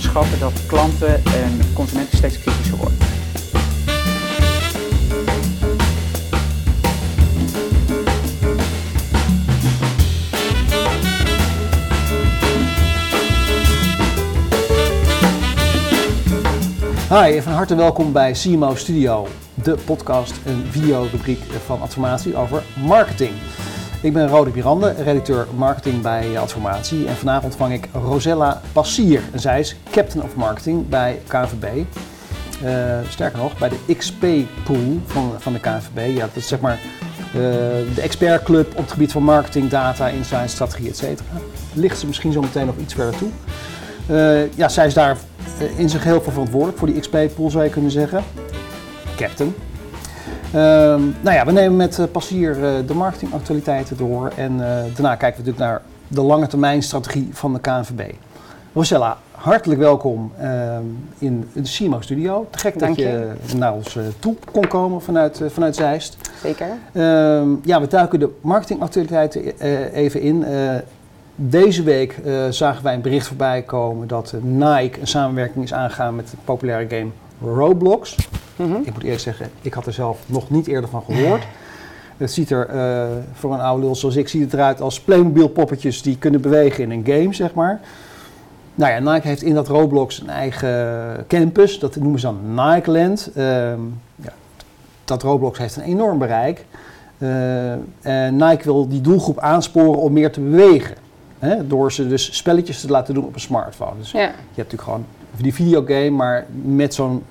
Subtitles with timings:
[0.00, 2.98] eigenschappen dat klanten en consumenten steeds kritischer worden.
[17.08, 23.32] Hi, van harte welkom bij CMO Studio, de podcast en videorubriek van Adformatie over marketing.
[24.02, 29.22] Ik ben Rode Mirande, redacteur marketing bij Adformatie en vandaag ontvang ik Rosella Passier.
[29.34, 31.84] Zij is Captain of Marketing bij KNVB.
[32.64, 34.20] Uh, sterker nog, bij de XP
[34.64, 36.16] Pool van, van de KNVB.
[36.16, 36.78] Ja, dat is zeg maar
[37.26, 37.32] uh,
[37.94, 41.22] de expertclub op het gebied van marketing, data, insights, strategie, etc.
[41.72, 43.30] Ligt ze misschien zo meteen nog iets verder toe.
[44.10, 45.16] Uh, ja, zij is daar
[45.76, 48.22] in zijn geheel voor verantwoordelijk, voor die XP-pool zou je kunnen zeggen.
[49.16, 49.54] Captain.
[50.50, 50.56] Uh,
[51.20, 54.56] nou ja, we nemen met uh, Passier uh, de marketingactualiteiten door en
[54.94, 58.12] daarna kijken we natuurlijk naar de lange termijn strategie van de KNVB.
[58.72, 60.82] Rosella, hartelijk welkom ehm,
[61.18, 62.46] in de CIMO studio.
[62.50, 66.16] Te gek Dank dat je, je naar ons toe kon komen vanuit, vanuit Zeist.
[66.42, 66.68] Zeker.
[66.92, 69.60] Ehm, ja, we duiken de marketingactualiteiten
[69.92, 70.44] even in.
[71.34, 76.30] Deze week zagen wij een bericht voorbij komen dat Nike een samenwerking is aangegaan met
[76.30, 77.10] de populaire game
[77.54, 78.16] Roblox.
[78.60, 78.82] Mm -hmm.
[78.84, 81.46] Ik moet eerlijk zeggen, ik had er zelf nog niet eerder van gehoord.
[82.16, 85.48] Het ziet er uh, voor een oude lul zoals ik ziet het eruit als Playmobil
[85.48, 87.80] poppetjes die kunnen bewegen in een game, zeg maar.
[88.74, 92.90] Nou ja, Nike heeft in dat Roblox een eigen campus, dat noemen ze dan Nike
[92.90, 93.30] Land.
[93.34, 94.32] ja,
[95.04, 96.64] dat Roblox heeft een enorm bereik.
[98.00, 100.96] en Nike wil die doelgroep aansporen om meer te bewegen.
[101.38, 103.98] Hè, door ze dus spelletjes te laten doen op een smartphone.
[103.98, 104.20] Dus ja.
[104.20, 105.04] je hebt natuurlijk gewoon
[105.36, 107.22] die videogame, maar met zo'n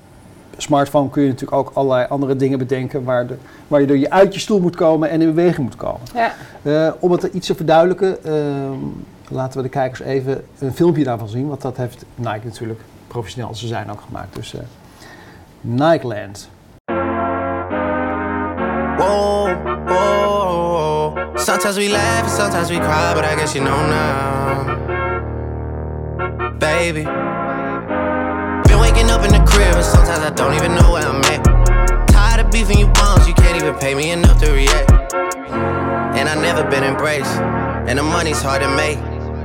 [0.62, 3.36] smartphone kun je natuurlijk ook allerlei andere dingen bedenken waar, de,
[3.68, 6.00] waar je door je uit je stoel moet komen en in beweging moet komen.
[6.14, 6.32] Ja.
[6.62, 8.34] Uh, om het iets te verduidelijken, uh,
[9.28, 13.48] laten we de kijkers even een filmpje daarvan zien, want dat heeft Nike natuurlijk professioneel
[13.48, 14.34] als ze zijn ook gemaakt.
[14.34, 14.60] Dus uh,
[15.60, 16.48] Nike Land.
[18.96, 19.56] Whoa,
[19.86, 21.30] whoa.
[21.34, 24.78] Sometimes we laugh and sometimes we cry, but I guess you know now.
[26.58, 27.04] Baby.
[28.68, 32.08] Been waking up in the crib and sometimes I don't even know where I'm at.
[32.08, 34.90] Tired of beefing you bums, you can't even pay me enough to react.
[36.18, 37.36] And I never been embraced,
[37.88, 38.98] and the money's hard to make.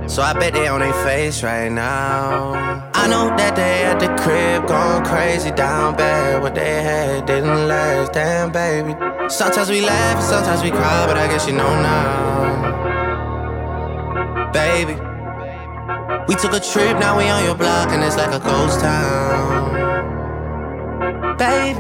[0.09, 2.53] So I bet they on their face right now.
[2.93, 6.41] I know that they at the crib going crazy down bad.
[6.41, 8.93] What they had didn't last, damn baby.
[9.29, 12.45] Sometimes we laugh sometimes we cry, but I guess you know now.
[14.53, 14.95] Baby,
[16.27, 19.74] we took a trip, now we on your block, and it's like a ghost town.
[21.37, 21.79] Baby.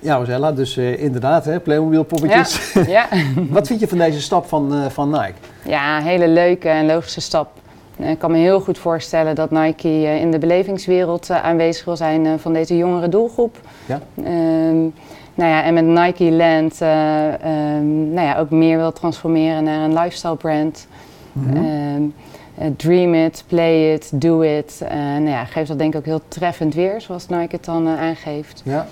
[0.00, 2.72] Ja, Rosella, dus uh, inderdaad, hè, Playmobil poppetjes.
[2.72, 2.82] Ja.
[2.86, 3.08] ja.
[3.50, 5.34] Wat vind je van deze stap van, uh, van Nike?
[5.64, 7.50] Ja, een hele leuke en logische stap.
[7.98, 12.38] Ik kan me heel goed voorstellen dat Nike uh, in de belevingswereld aanwezig wil zijn
[12.38, 13.60] van deze jongere doelgroep.
[13.86, 14.00] Ja.
[14.16, 14.94] Um,
[15.34, 19.92] nou ja, en met Nike Land um, nou ja, ook meer wil transformeren naar een
[19.92, 20.86] lifestyle brand.
[21.32, 21.56] Mhm.
[21.56, 22.14] Um,
[22.76, 24.82] dream it, play it, do it.
[24.90, 28.62] nou ja, geeft dat denk ik ook heel treffend weer, zoals Nike het dan aangeeft.
[28.64, 28.86] Ja.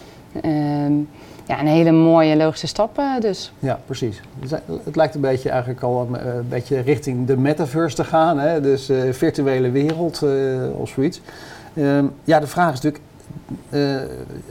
[0.44, 1.08] Um,
[1.46, 3.52] ja, een hele mooie logische stap dus.
[3.58, 4.20] Ja, precies.
[4.84, 8.38] Het lijkt een beetje eigenlijk al een, een beetje richting de metaverse te gaan.
[8.38, 8.60] Hè?
[8.60, 11.20] Dus uh, virtuele wereld uh, of zoiets.
[11.78, 13.04] Um, ja, de vraag is natuurlijk,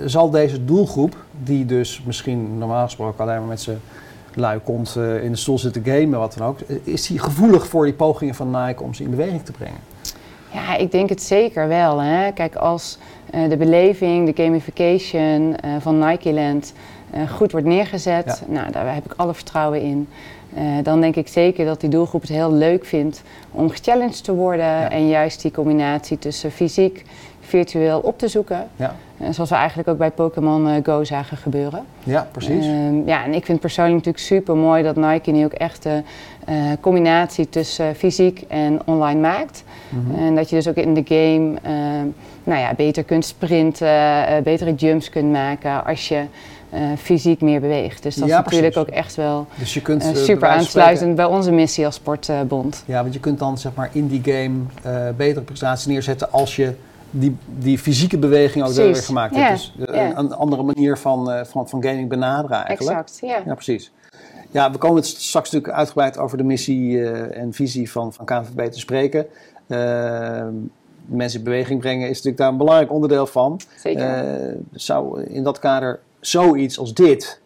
[0.06, 3.80] zal deze doelgroep, die dus misschien normaal gesproken alleen maar met zijn
[4.34, 7.86] lui kont in de stoel zit te gamen, wat dan ook, is die gevoelig voor
[7.86, 9.80] die pogingen van Nike om ze in beweging te brengen?
[10.56, 12.02] Ja, ik denk het zeker wel.
[12.02, 12.32] Hè.
[12.32, 12.98] Kijk, als
[13.36, 16.74] uh, de beleving, de gamification uh, van Nike Land
[17.16, 18.54] uh, goed wordt neergezet, ja.
[18.54, 20.08] nou, daar heb ik alle vertrouwen in.
[20.84, 24.66] dan denk ik zeker dat die doelgroep het heel leuk vindt om gechallenged te worden
[24.66, 24.90] ja.
[24.90, 27.06] en juist die combinatie tussen fysiek,
[27.40, 28.68] virtueel op te zoeken.
[28.76, 28.96] Ja.
[29.30, 31.86] zoals we eigenlijk ook bij Pokémon Go zagen gebeuren.
[32.04, 32.66] Ja, precies.
[32.66, 35.84] Ehm, ja, en ik vind het persoonlijk natuurlijk super mooi dat Nike nu ook echt
[35.84, 36.04] de
[36.82, 39.64] combinatie tussen fysiek en online maakt.
[39.90, 40.20] Mhm.
[40.26, 42.12] En dat je dus ook in de game uh,
[42.44, 46.24] nou ja, beter kunt sprinten, uh, betere jumps kunt maken als je
[46.74, 48.04] uh, fysiek meer beweegt.
[48.04, 48.90] Dus dat Ja, is natuurlijk precies.
[48.92, 52.84] ook echt wel Dus je kunt eh, super aansluitend bij onze missie als Sportbond.
[52.86, 56.56] Ja, want je kunt dan zeg maar in die game eh, betere prestaties neerzetten als
[56.56, 56.74] je
[57.20, 59.72] die, die fysieke beweging ook weer gemaakt Ja, hebt.
[59.78, 60.10] Dus eh, ja.
[60.10, 62.98] een, een andere manier van, eh, van, van gaming benaderen eigenlijk.
[62.98, 63.42] Exact, ja.
[63.46, 63.92] Ja, precies.
[64.52, 68.26] Ja, we komen het straks natuurlijk uitgebreid over de missie eh, en visie van, van
[68.26, 69.26] KNVB te spreken.
[69.68, 70.48] Eh,
[71.06, 73.60] mensen in beweging brengen is natuurlijk daar een belangrijk onderdeel van.
[73.78, 74.02] Zeker.
[74.02, 77.42] Eh, zou in dat kader zoiets als dit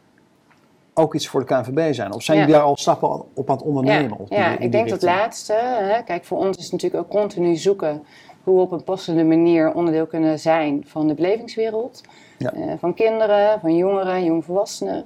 [0.93, 2.13] ook iets voor de KNVB zijn?
[2.13, 2.43] Of zijn Ja.
[2.43, 4.17] jullie daar al stappen op aan het ondernemen?
[4.29, 5.53] Ja, ja ik denk dat laatste.
[5.63, 8.03] Hè, kijk, voor ons is het natuurlijk ook continu zoeken
[8.43, 12.01] hoe we op een passende manier onderdeel kunnen zijn van de belevingswereld.
[12.37, 12.53] Ja.
[12.53, 15.05] Eh, van kinderen, van jongeren, jongvolwassenen.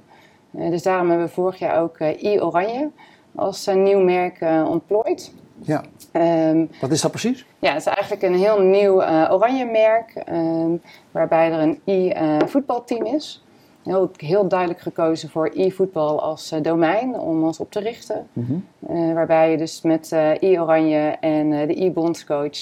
[0.58, 2.90] Eh, dus daarom hebben we vorig jaar ook eh, i-Oranje
[3.34, 4.38] als nieuw merk
[4.68, 5.32] ontplooid.
[5.62, 7.46] Ja, Ehm, wat is dat precies?
[7.58, 10.70] ja, het is eigenlijk een heel nieuw eh, oranje merk, ehm,
[11.10, 13.44] waarbij er een e-voetbalteam is.
[13.84, 18.26] Heel, heel duidelijk gekozen voor e-voetbal als eh, domein om ons op te richten.
[18.32, 18.52] Mhm.
[18.88, 22.58] Eh, waarbij je dus met e-oranje en de e-bondscoach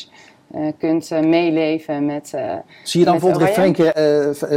[0.50, 2.32] eh, kunt meeleven met...
[2.34, 3.50] eh, Zie je dan bijvoorbeeld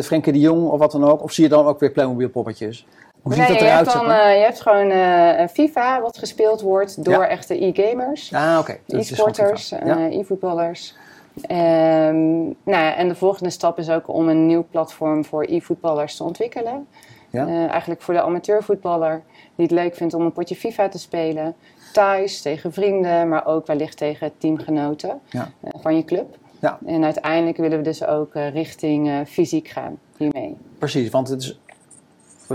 [0.05, 1.23] Frenkie de Jong of wat dan ook?
[1.23, 2.87] Of zie je dan ook weer Playmobil poppetjes?
[3.25, 3.93] Hoe ziet nee, dat je eruit?
[3.93, 7.27] hebt, dan, eh, je hebt gewoon eh, een FIFA wat gespeeld wordt door Ja.
[7.27, 8.33] echte e-gamers.
[8.33, 8.77] ah, oké.
[8.85, 9.69] Gewoon e-sporters.
[9.69, 9.79] Ja.
[9.79, 10.95] eh, e-voetballers.
[11.41, 16.15] Ehm, nou ja, en de volgende stap is ook om een nieuw platform voor e-voetballers
[16.15, 16.87] te ontwikkelen.
[17.29, 17.47] Ja.
[17.47, 19.21] Eh, eigenlijk voor de amateurvoetballer
[19.55, 21.55] die het leuk vindt om een potje FIFA te spelen.
[21.93, 25.41] Thuis, tegen vrienden, maar ook wellicht tegen teamgenoten eh,
[25.81, 26.37] van je club.
[26.59, 26.77] Ja.
[26.85, 30.57] En uiteindelijk willen we dus ook eh, richting eh, fysiek gaan hiermee.
[30.77, 31.59] Precies, want het is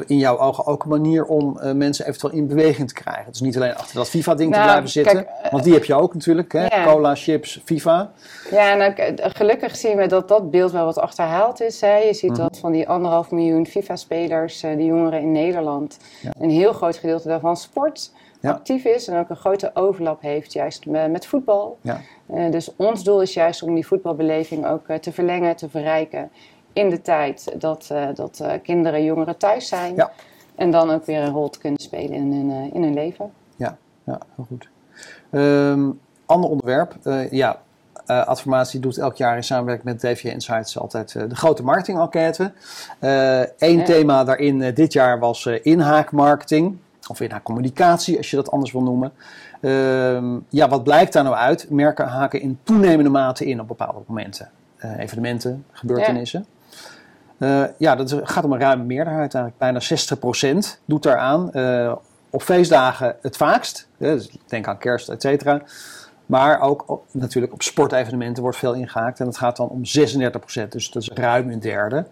[0.07, 3.25] in jouw ogen ook een manier om eh, mensen eventueel in beweging te krijgen.
[3.25, 5.15] Het is niet alleen achter dat FIFA-ding te Nou, blijven zitten.
[5.15, 6.85] kijk, eh, want die heb je ook natuurlijk, hè?
[6.85, 8.11] Cola, chips, FIFA.
[8.51, 11.81] Ja, nou, gelukkig zien we dat dat beeld wel wat achterhaald is.
[11.81, 11.97] Hè.
[11.97, 12.41] Je ziet Mhm.
[12.41, 16.31] dat van die anderhalf miljoen FIFA-spelers, eh, die jongeren in Nederland, Ja.
[16.41, 18.51] een heel groot gedeelte daarvan sport Ja.
[18.51, 21.79] actief is en ook een grote overlap heeft juist me- met voetbal.
[21.81, 22.01] Ja.
[22.51, 26.31] Dus ons doel is juist om die voetbalbeleving ook te verlengen, te verrijken
[26.73, 29.95] in de tijd dat, eh, dat eh, kinderen, jongeren thuis zijn.
[29.95, 30.11] Ja.
[30.55, 33.33] En dan ook weer een rol te kunnen spelen in hun, eh, in hun leven.
[33.57, 34.69] Ja, ja heel goed.
[35.31, 35.91] Ehm,
[36.27, 36.97] ander onderwerp.
[37.31, 37.61] ja,
[38.07, 42.53] Adformatie doet elk jaar in samenwerking met DVA Insights altijd de grote marketing-enquête.
[43.59, 43.85] Eén Ja.
[43.85, 46.79] thema daarin dit jaar was inhaakmarketing.
[47.09, 49.13] Of inhaakcommunicatie, als je dat anders wil noemen.
[49.61, 51.71] Ehm, ja, wat blijkt daar nou uit?
[51.71, 54.51] Merken haken in toenemende mate in op bepaalde momenten.
[54.99, 56.47] Evenementen, gebeurtenissen.
[56.49, 56.60] Ja.
[57.79, 59.59] Ja, dat gaat om een ruime meerderheid eigenlijk.
[59.59, 59.81] Bijna
[60.77, 61.53] 60% doet daaraan.
[61.53, 61.93] Eh,
[62.31, 63.89] op feestdagen het vaakst.
[63.99, 65.63] hè, dus denk aan kerst, et cetera.
[66.27, 69.21] Maar ook natuurlijk op sportevenementen wordt veel ingehaakt.
[69.21, 70.73] En dat gaat dan om 36%.
[70.73, 72.07] Dus dat is ruim een derde.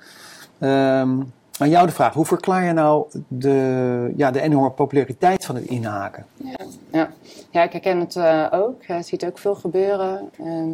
[0.58, 1.20] Ehm,
[1.58, 2.14] aan jou de vraag.
[2.14, 6.26] Hoe verklaar je nou de, ja, de enorme populariteit van het inhaken?
[6.92, 7.10] Ja,
[7.50, 8.84] ja ik herken het eh, ook.
[8.84, 10.30] Je ziet ook veel gebeuren.
[10.38, 10.70] Ehm,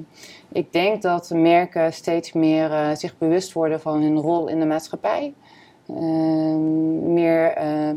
[0.48, 4.66] ik denk dat merken steeds meer eh, zich bewust worden van hun rol in de
[4.66, 5.34] maatschappij.
[5.88, 7.90] Ehm, meer eh,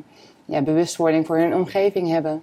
[0.46, 2.42] ja, bewustwording voor hun omgeving hebben.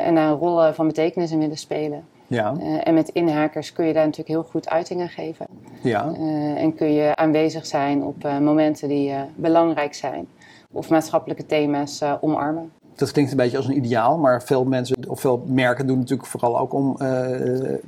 [0.00, 2.04] En daar een rol van betekenis in willen spelen.
[2.30, 5.46] Ja, Eh, en met inhakers kun je daar natuurlijk heel goed uitingen geven.
[5.82, 6.12] ja.
[6.14, 10.26] Eh, en kun je aanwezig zijn op eh, momenten die belangrijk zijn.
[10.72, 12.72] Of maatschappelijke thema's omarmen.
[12.94, 16.28] Dat klinkt een beetje als een ideaal, maar veel mensen of veel merken doen natuurlijk
[16.28, 16.96] vooral ook om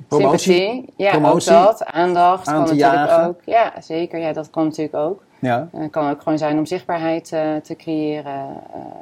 [0.09, 0.38] promotie.
[0.52, 1.85] Sympathie, ja, promotie ook dat.
[1.85, 3.26] Aandacht aan kan natuurlijk jagen.
[3.28, 3.40] ook.
[3.45, 4.19] Ja, zeker.
[4.19, 5.25] Ja, dat kan natuurlijk ook.
[5.38, 7.25] Ja, Het kan ook gewoon zijn om zichtbaarheid
[7.62, 8.47] te creëren,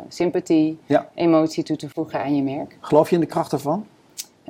[0.09, 1.07] sympathie, Ja.
[1.14, 2.76] emotie toe te voegen aan je merk.
[2.81, 3.85] geloof je in de kracht daarvan?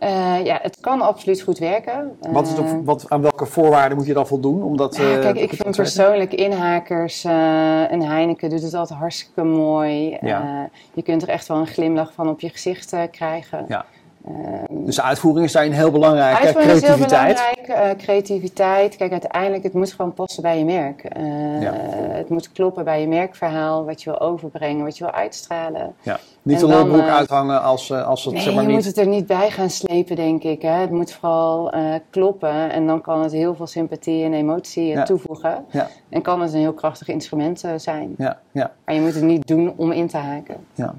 [0.00, 2.16] Eh, ja, het kan absoluut goed werken.
[2.30, 4.62] Wat is Eh, wat, aan welke voorwaarden moet je dan voldoen?
[4.62, 10.18] Omdat, Ja, eh, kijk, ik vind persoonlijk inhakers en Heineken doet het altijd hartstikke mooi.
[10.20, 10.68] Ja.
[10.92, 13.64] Je kunt er echt wel een glimlach van op je gezicht krijgen.
[13.68, 13.84] Ja.
[14.24, 14.32] Eh,
[14.70, 16.36] Dus de uitvoering is daarin heel belangrijk.
[16.44, 17.54] Uitvoering is heel Creativiteit.
[17.66, 17.98] belangrijk.
[17.98, 18.96] eh, creativiteit.
[18.96, 21.04] Kijk, uiteindelijk, het moet gewoon passen bij je merk.
[21.04, 21.72] Eh, Ja.
[22.12, 25.94] Het moet kloppen bij je merkverhaal, wat je wil overbrengen, wat je wil uitstralen.
[26.02, 26.18] Ja.
[26.42, 28.68] Niet En de dan, lulbroek eh, uithangen als, eh, als het Nee, zeg maar je
[28.68, 28.76] niet...
[28.76, 30.62] moet het er niet bij gaan slepen, denk ik.
[30.62, 30.70] Hè.
[30.70, 34.94] Het moet vooral eh, kloppen en dan kan het heel veel sympathie en emotie eh,
[34.94, 35.02] Ja.
[35.02, 35.64] toevoegen.
[35.70, 38.14] Ja, En kan het een heel krachtig instrument eh, zijn.
[38.18, 38.70] ja, ja.
[38.84, 40.56] Maar je moet het niet doen om in te haken.
[40.74, 40.94] Ja.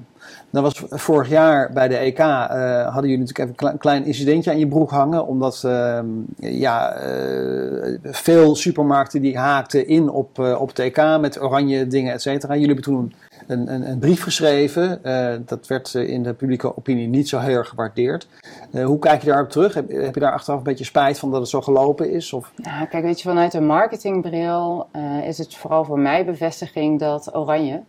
[0.52, 4.50] Dat was vorig jaar bij de EK, eh, hadden jullie natuurlijk even een klein, incidentje
[4.50, 5.26] aan je broek hangen.
[5.26, 11.42] Omdat ehm, ja, eh, veel supermarkten die haakten in op, eh, op het EK met
[11.42, 12.52] oranje dingen, et cetera.
[12.52, 13.14] Jullie hebben toen
[13.46, 15.00] een, een, een brief geschreven.
[15.46, 18.28] Dat werd in de publieke opinie niet zo heel erg gewaardeerd.
[18.72, 19.74] Hoe kijk je daarop terug?
[19.74, 22.32] Heb, je daar achteraf een beetje spijt van dat het zo gelopen is?
[22.32, 22.52] Of,
[22.90, 24.88] kijk, weet je, vanuit een marketingbril
[25.24, 27.82] is het vooral voor mij bevestiging dat oranje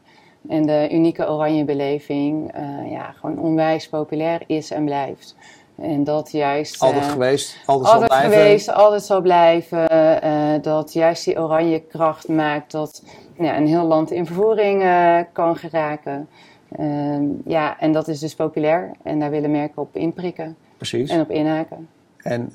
[0.48, 5.36] en de unieke oranje beleving eh, ja, gewoon onwijs populair is en blijft.
[5.76, 6.80] En dat juist...
[6.80, 8.42] altijd eh, geweest, altijd, zal altijd blijven.
[8.42, 9.90] geweest, altijd zal blijven.
[10.22, 13.04] eh, dat juist die oranje kracht maakt dat
[13.38, 14.84] ja, een heel land in vervoering
[15.32, 16.28] kan geraken.
[16.72, 18.92] Ehm, ja, en dat is dus populair.
[19.04, 21.10] En daar willen merken op inprikken Precies.
[21.10, 21.90] en op inhaken.
[22.18, 22.54] En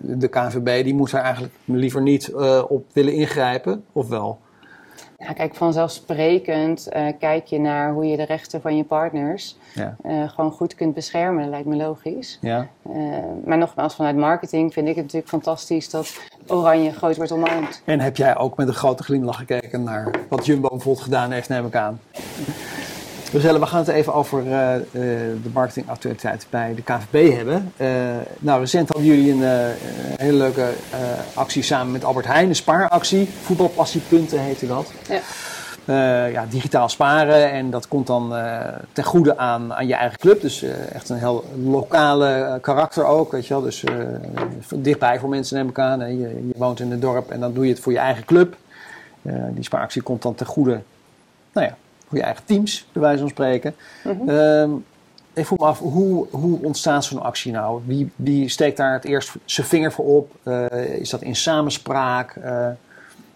[0.00, 2.34] de KNVB die moet daar eigenlijk liever niet
[2.68, 4.38] op willen ingrijpen, of wel?
[5.26, 9.96] Ja, kijk, vanzelfsprekend uh, kijk je naar hoe je de rechten van je partners ja.
[10.06, 11.42] uh, gewoon goed kunt beschermen.
[11.42, 12.38] Dat lijkt me logisch.
[12.40, 12.66] Ja.
[12.88, 12.94] Uh,
[13.44, 17.82] maar nogmaals, vanuit marketing vind ik het natuurlijk fantastisch dat Oranje groot wordt omarmd.
[17.84, 21.48] En heb jij ook met een grote glimlach gekeken naar wat Jumbo bijvoorbeeld gedaan heeft,
[21.48, 22.00] neem ik aan?
[23.32, 27.72] Marcelle, we gaan het even over uh, de marketingactualiteit bij de KVB hebben.
[27.76, 27.88] Uh,
[28.38, 29.66] nou, recent hadden jullie een, uh,
[30.16, 30.72] hele leuke
[31.34, 33.28] actie samen met Albert Heijn, een spaaractie.
[33.42, 34.92] Voetbalpassiepunten heette dat.
[35.08, 36.26] Ja.
[36.26, 38.34] ja, digitaal sparen en dat komt dan
[38.92, 40.40] ten goede aan, aan je eigen club.
[40.40, 40.62] Dus
[40.92, 43.62] echt een heel lokale karakter ook, weet je wel.
[43.62, 43.84] Dus
[44.74, 46.18] dichtbij voor mensen neem ik aan.
[46.18, 48.56] Je, je, woont in het dorp en dan doe je het voor je eigen club.
[49.50, 50.80] die spaaractie komt dan ten goede,
[51.52, 51.76] nou ja,
[52.12, 53.74] voor je eigen teams, bij wijze van spreken.
[54.04, 54.84] Mm -hmm.
[55.32, 57.80] ik vroeg me af, hoe, hoe ontstaat zo'n actie nou?
[57.86, 60.34] Wie, wie steekt daar het eerst zijn vinger voor op?
[60.44, 62.36] Uh, is dat in samenspraak?
[62.36, 62.68] Uh...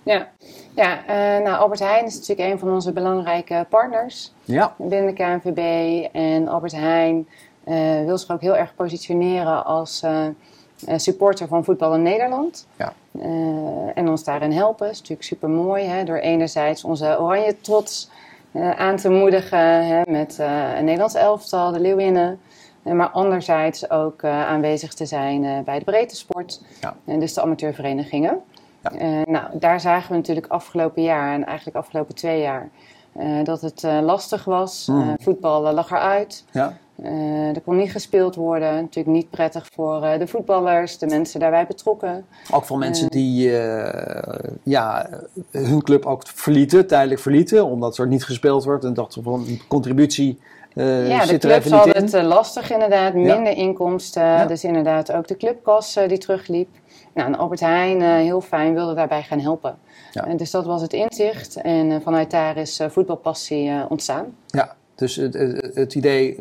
[0.02, 0.28] Ja,
[0.74, 4.74] ja uh, nou, Albert Heijn is natuurlijk een van onze belangrijke partners ja.
[4.78, 6.04] binnen de KNVB.
[6.12, 7.28] En Albert Heijn
[8.04, 10.04] wil zich ook heel erg positioneren als
[10.96, 12.66] supporter van voetbal in Nederland.
[12.76, 12.92] Ja.
[13.94, 14.86] en ons daarin helpen.
[14.86, 16.04] Dat is natuurlijk super mooi.
[16.04, 18.10] Door enerzijds onze oranje trots
[18.76, 22.40] aan te moedigen hè, met uh, een Nederlands elftal, de Leeuwinnen.
[22.84, 26.62] Uh, maar anderzijds ook aanwezig te zijn bij de breedte sport.
[26.80, 26.96] Ja.
[27.04, 28.40] En dus de amateurverenigingen.
[28.80, 29.22] Ja.
[29.24, 32.68] nou, daar zagen we natuurlijk afgelopen jaar en eigenlijk afgelopen twee jaar
[33.44, 34.86] dat het lastig was.
[34.86, 35.16] Mm.
[35.20, 36.44] voetbal lag eruit.
[36.50, 36.76] Ja.
[37.02, 38.74] Uh, er kon niet gespeeld worden.
[38.74, 42.24] Natuurlijk niet prettig voor uh, de voetballers, de mensen daarbij betrokken.
[42.50, 43.50] Ook voor mensen uh, die
[44.62, 45.08] ja,
[45.50, 49.60] hun club ook verlieten, tijdelijk verlieten, omdat er niet gespeeld wordt en dat er een
[49.68, 50.38] contributie
[50.74, 54.22] ja, de clubs hadden het lastig inderdaad, minder inkomsten.
[54.22, 54.46] Ja.
[54.46, 56.68] Dus inderdaad ook de clubkas die terugliep.
[57.14, 59.78] Nou, en Albert Heijn, heel fijn, wilde daarbij gaan helpen.
[60.12, 60.34] Ja.
[60.34, 64.36] dus dat was het inzicht en vanuit daar is voetbalpassie ontstaan.
[64.46, 65.34] Ja, dus het,
[65.74, 66.38] het, idee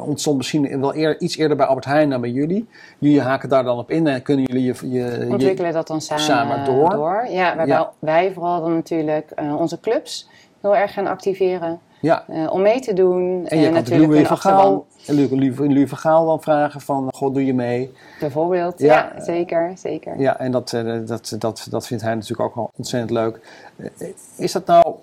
[0.00, 2.68] ontstond misschien wel eer, iets eerder bij Albert Heijn dan bij jullie.
[2.98, 6.24] Jullie haken daar dan op in en kunnen jullie je, je ontwikkelen dat dan samen,
[6.24, 6.90] samen door.
[6.90, 7.26] door.
[7.30, 10.28] Ja, waarbij wij vooral dan natuurlijk uh, onze clubs
[10.60, 11.80] heel erg gaan activeren.
[12.00, 12.24] Ja.
[12.30, 13.46] Uh, om mee te doen.
[13.46, 17.34] En je en kan natuurlijk Louis van Gaal, Louis van Gaal dan vragen van, god
[17.34, 17.92] doe je mee?
[18.20, 20.20] Bijvoorbeeld, ja, ja zeker, zeker.
[20.20, 23.40] Ja, en dat, uh, dat, dat, dat vindt hij natuurlijk ook wel ontzettend leuk.
[24.36, 24.94] Is dat nou,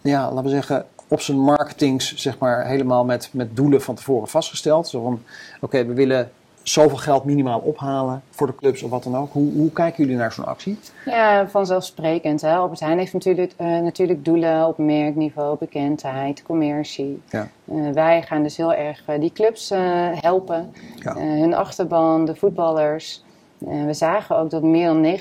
[0.00, 4.28] ja, laten we zeggen op zijn marketings, zeg maar, helemaal met, met doelen van tevoren
[4.28, 4.88] vastgesteld.
[4.88, 5.22] Zo van,
[5.60, 6.30] oké, we willen
[6.64, 9.32] zoveel geld minimaal ophalen voor de clubs of wat dan ook.
[9.32, 10.78] Hoe, hoe kijken jullie naar zo'n actie?
[11.04, 12.40] Ja, vanzelfsprekend.
[12.40, 12.54] Hè.
[12.54, 17.22] Albert Heijn heeft natuurlijk, uh, natuurlijk doelen op merkniveau, bekendheid, commercie.
[17.30, 17.48] Ja.
[17.64, 19.72] Uh, wij gaan dus heel erg uh, die clubs
[20.20, 20.72] helpen.
[20.94, 21.16] Ja.
[21.16, 23.24] hun achterban, de voetballers.
[23.58, 25.18] we zagen ook dat meer dan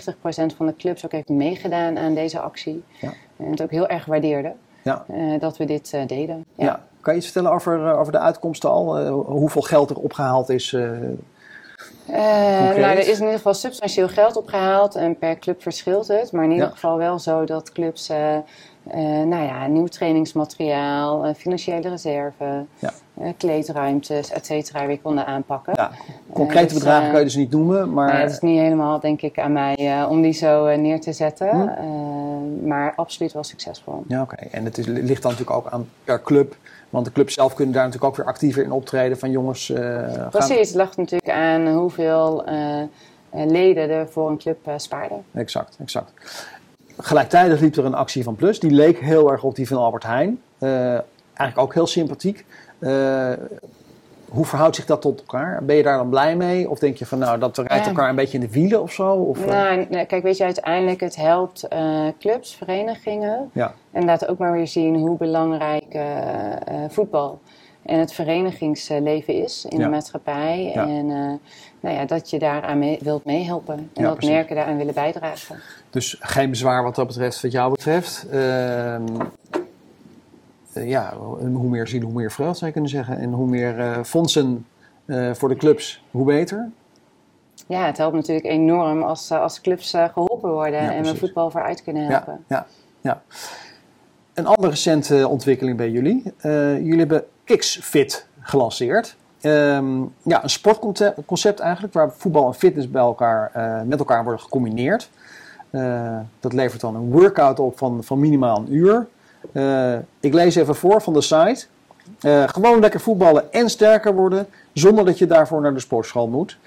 [0.53, 2.83] 90% van de clubs ook heeft meegedaan aan deze actie.
[2.99, 3.13] Ja.
[3.37, 5.05] En het ook heel erg waardeerde ja.
[5.11, 6.45] Uh, dat we dit uh, deden.
[6.55, 6.79] Ja.
[7.01, 9.07] Kan je iets vertellen over, uh, over de uitkomsten al?
[9.11, 10.71] hoeveel geld er opgehaald is?
[10.71, 11.17] nou,
[12.81, 16.31] er is in ieder geval substantieel geld opgehaald en per club verschilt het.
[16.31, 18.11] Maar in ieder geval wel zo dat clubs
[19.25, 22.91] nou ja, nieuw trainingsmateriaal, financiële reserve, ja.
[23.37, 25.73] kleedruimtes, et cetera, weer konden aanpakken.
[25.75, 25.91] Ja,
[26.33, 28.07] concrete dus, bedragen kan je dus niet noemen, maar...
[28.07, 31.49] Nou, het is niet helemaal, denk ik, aan mij om die zo neer te zetten.
[31.49, 32.67] Hm?
[32.67, 34.03] maar absoluut wel succesvol.
[34.07, 34.35] Ja, oké.
[34.35, 36.55] En het is, ligt dan natuurlijk ook aan per club.
[36.89, 39.69] Want de clubs zelf kunnen daar natuurlijk ook weer actiever in optreden van jongens.
[39.69, 42.83] Uh, Precies, het lag natuurlijk aan hoeveel uh,
[43.31, 45.23] leden er voor een club uh, spaarden.
[45.33, 46.11] Exact, exact.
[46.97, 48.59] Gelijktijdig liep er een actie van Plus.
[48.59, 50.41] Die leek heel erg op die van Albert Heijn.
[51.33, 52.45] eigenlijk ook heel sympathiek.
[54.29, 55.63] Hoe verhoudt zich dat tot elkaar?
[55.63, 56.69] Ben je daar dan blij mee?
[56.69, 59.11] Of denk je van nou, dat rijdt elkaar een beetje in de wielen of zo?
[59.13, 61.67] Of, nou, nee, kijk, weet je, uiteindelijk het helpt
[62.19, 63.49] clubs, verenigingen.
[63.53, 63.73] Ja.
[63.91, 65.97] En laat ook maar weer zien hoe belangrijk
[66.89, 67.39] voetbal
[67.85, 70.71] en het verenigingsleven is in de maatschappij.
[70.73, 70.87] Ja.
[70.87, 71.07] En
[71.79, 73.89] nou ja, dat je daaraan mee, wilt meehelpen.
[73.93, 75.59] En dat merken daaraan willen bijdragen.
[75.93, 78.27] Dus geen bezwaar wat dat betreft, wat jou betreft.
[78.31, 79.03] Ehm,
[80.73, 81.13] uh, ja,
[81.53, 83.17] hoe meer zielen, hoe meer vreugde zou je kunnen zeggen.
[83.17, 84.65] En hoe meer uh, fondsen
[85.05, 86.69] uh, voor de clubs, hoe beter.
[87.67, 91.83] Ja, het helpt natuurlijk enorm als, als clubs geholpen worden ja, en we voetbal vooruit
[91.83, 92.43] kunnen helpen.
[92.47, 92.67] Ja,
[93.01, 93.39] ja, ja.
[94.33, 96.33] Een andere recente ontwikkeling bij jullie.
[96.41, 99.15] jullie hebben Kicksfit gelanceerd.
[99.41, 103.51] Um, ja, een sportconcept eigenlijk, waar voetbal en fitness bij elkaar,
[103.85, 105.09] met elkaar worden gecombineerd.
[106.39, 109.07] Dat levert dan een workout op van, van minimaal een uur.
[109.51, 111.65] Uh, ik lees even voor van de site.
[112.19, 116.57] Eh, gewoon lekker voetballen en sterker worden, zonder dat je daarvoor naar de sportschool moet.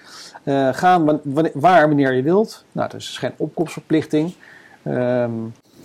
[0.43, 2.65] Eh, gaan wa- wa- waar wanneer je wilt.
[2.73, 4.35] Nou, er is dus geen opkomstverplichting.
[4.83, 5.31] Ehm,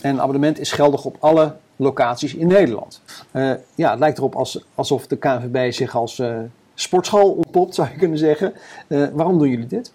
[0.01, 3.01] en abonnement is geldig op alle locaties in Nederland.
[3.31, 6.35] Eh, ja, het lijkt erop als, alsof de KNVB zich als eh,
[6.73, 8.53] sportschool ontpopt, zou je kunnen zeggen.
[8.87, 9.93] Eh, waarom doen jullie dit?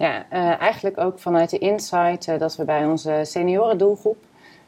[0.00, 4.16] Ja, eh, eigenlijk ook vanuit de insight eh, dat we bij onze seniorendoelgroep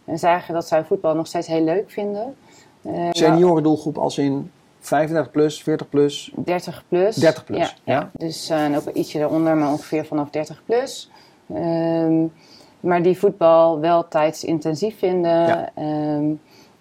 [0.04, 2.34] eh, zagen dat zij voetbal nog steeds heel leuk vinden.
[2.80, 7.16] Nou, Seniorendoelgroep als in 35 plus, 40 plus, 30 plus.
[7.16, 8.10] 30 plus, Ja, ja.
[8.12, 11.10] Dus en ook ietsje daaronder, maar ongeveer vanaf 30 plus.
[11.54, 12.24] Ehm,
[12.80, 15.46] maar die voetbal wel tijdsintensief vinden.
[15.46, 15.70] Ja.
[15.74, 16.24] Ehm,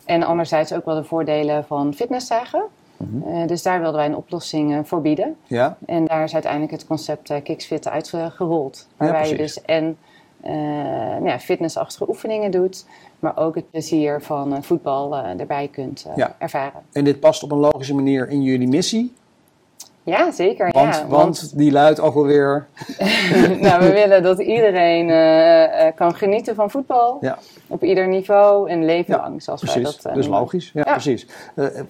[0.05, 2.63] en anderzijds ook wel de voordelen van fitness zagen.
[3.01, 3.35] Mhm.
[3.35, 5.35] Eh, dus daar wilden wij een oplossing eh, voor bieden.
[5.47, 8.87] Ja, En daar is uiteindelijk het concept eh, Kicksfit uitgerold.
[8.97, 9.97] Waarbij je dus en
[10.43, 12.85] nou ja, fitnessachtige oefeningen doet,
[13.19, 16.35] maar ook het plezier van voetbal erbij kunt Ja.
[16.39, 16.81] ervaren.
[16.91, 19.13] en dit past op een logische manier in jullie missie.
[20.03, 20.71] Ja, zeker.
[20.71, 22.67] Want, ja, want die luidt ook alweer.
[23.59, 27.17] nou, we willen dat iedereen eh, eh, kan genieten van voetbal.
[27.21, 27.37] Ja.
[27.67, 30.71] Op ieder niveau en leven Ja, lang, zoals wij Precies, dat eh, dus logisch.
[30.73, 31.27] Ja, precies.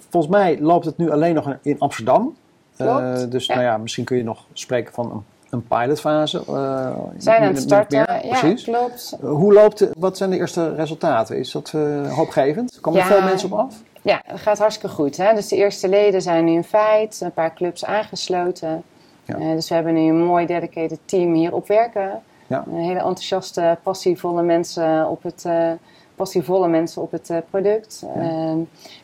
[0.10, 2.36] Volgens mij loopt het nu alleen nog in Amsterdam.
[3.30, 3.48] Dus.
[3.48, 6.44] Nou ja, misschien kun je nog spreken van een, een pilotfase.
[6.46, 7.98] We zijn aan het starten.
[7.98, 8.26] meer.
[8.26, 8.64] Ja, Precies.
[8.64, 9.18] klopt.
[9.22, 11.38] Hoe loopt wat zijn de eerste resultaten?
[11.38, 12.78] Is dat eh, hoopgevend?
[12.82, 13.76] Komen er veel mensen op af?
[14.02, 15.18] Ja, dat gaat hartstikke goed.
[15.18, 15.34] Hè?
[15.34, 18.84] Dus de eerste leden zijn nu in feit, een paar clubs aangesloten.
[19.26, 19.36] Ja.
[19.36, 22.22] Eh, dus we hebben nu een mooi dedicated team hier op werken.
[22.48, 22.64] Ja.
[22.70, 25.72] Hele enthousiaste, passievolle mensen op het, eh,
[26.24, 28.04] passievolle mensen op het eh, product.
[28.16, 28.22] Ja.
[28.22, 28.58] Ehm,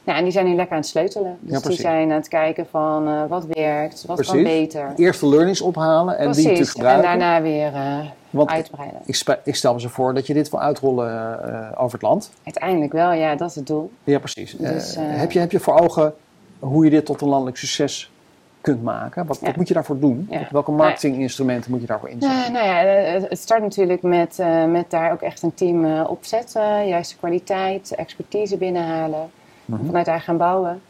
[0.04, 1.38] nou, en die zijn nu lekker aan het sleutelen.
[1.40, 4.94] Dus die zijn aan het kijken van eh, wat werkt, wat kan beter.
[4.96, 7.20] Eerst de learnings ophalen en die Precies, natuurlijk en gebruiken.
[7.20, 9.02] daarna weer eh, Want uitbreiden.
[9.06, 12.32] ik, ik stel me zo voor dat je dit wil uitrollen over het land.
[12.44, 13.92] Uiteindelijk wel, ja, dat is het doel.
[14.04, 14.56] Ja, precies.
[14.58, 16.14] Dus, heb, je, heb je voor ogen
[16.60, 18.12] hoe je dit tot een landelijk succes
[18.62, 19.26] kunt maken?
[19.26, 20.28] Wat, moet je daarvoor doen?
[20.30, 20.48] Ja.
[20.52, 22.44] Welke marketinginstrumenten moet je daarvoor inzetten?
[22.46, 22.74] Eh, nou ja,
[23.20, 26.88] het- start natuurlijk met, eh, met daar ook echt een team eh, opzetten.
[26.88, 29.30] Juiste kwaliteit, expertise binnenhalen.
[29.66, 29.86] Mhm.
[29.86, 30.82] Vanuit daar gaan bouwen.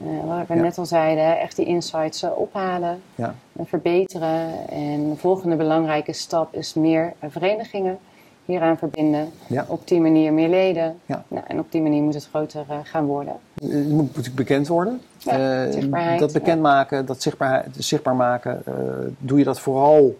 [0.00, 0.06] Eh,
[0.36, 0.60] wat we Ja.
[0.60, 3.02] net al zeiden, echt die insights ophalen.
[3.14, 3.34] Ja.
[3.58, 4.68] en verbeteren.
[4.68, 7.98] En de volgende belangrijke stap is meer verenigingen
[8.44, 9.28] hieraan verbinden.
[9.46, 9.64] Ja.
[9.68, 10.98] Op die manier meer leden.
[11.06, 11.24] Ja.
[11.28, 13.34] Nou, en op die manier moet het groter eh, gaan worden.
[13.54, 15.00] Het moet natuurlijk bekend worden.
[15.18, 15.60] Ja,
[15.92, 18.72] Eh, dat bekendmaken, dat zichtbaar, zichtbaar maken, eh,
[19.18, 20.18] doe je dat vooral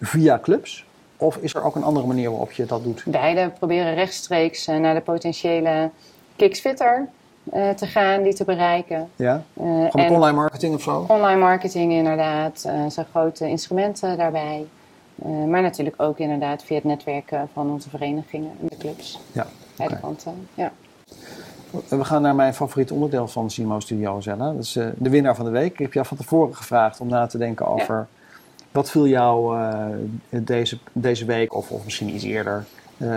[0.00, 0.84] via clubs?
[1.16, 3.02] Of is er ook een andere manier waarop je dat doet?
[3.06, 5.90] Beide proberen rechtstreeks eh, naar de potentiële
[6.36, 7.08] kicksfitter
[7.52, 9.08] eh, te gaan, die te bereiken.
[9.16, 9.42] Ja?
[9.54, 11.04] Eh, Gewoon online marketing of zo?
[11.08, 14.66] online marketing inderdaad, eh zijn grote instrumenten daarbij.
[15.24, 19.20] Eh, maar natuurlijk ook inderdaad via het netwerken van onze verenigingen en de clubs.
[19.32, 20.02] Ja, Beide oké.
[20.04, 20.72] kanten, ja.
[21.88, 24.52] We gaan naar mijn favoriete onderdeel van Simo Studio, Zella.
[24.52, 25.72] Dat is eh, de winnaar van de week.
[25.72, 28.06] Ik heb jou van tevoren gevraagd om na te denken over...
[28.72, 29.84] wat viel jou eh,
[30.28, 32.64] deze, deze week, of, of misschien iets eerder,
[32.98, 33.08] eh,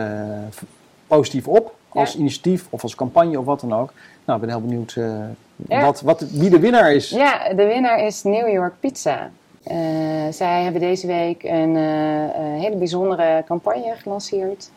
[1.08, 1.76] positief op?
[1.90, 3.94] Als initiatief of als campagne of wat dan ook.
[4.26, 5.14] Nou, ik ben heel benieuwd eh,
[5.56, 5.82] Ja.
[5.86, 7.10] wat, wat, wie de winnaar is.
[7.10, 9.30] Ja, de winnaar is New York Pizza.
[9.64, 9.78] Eh,
[10.32, 14.70] zij hebben deze week een eh, een hele bijzondere campagne gelanceerd.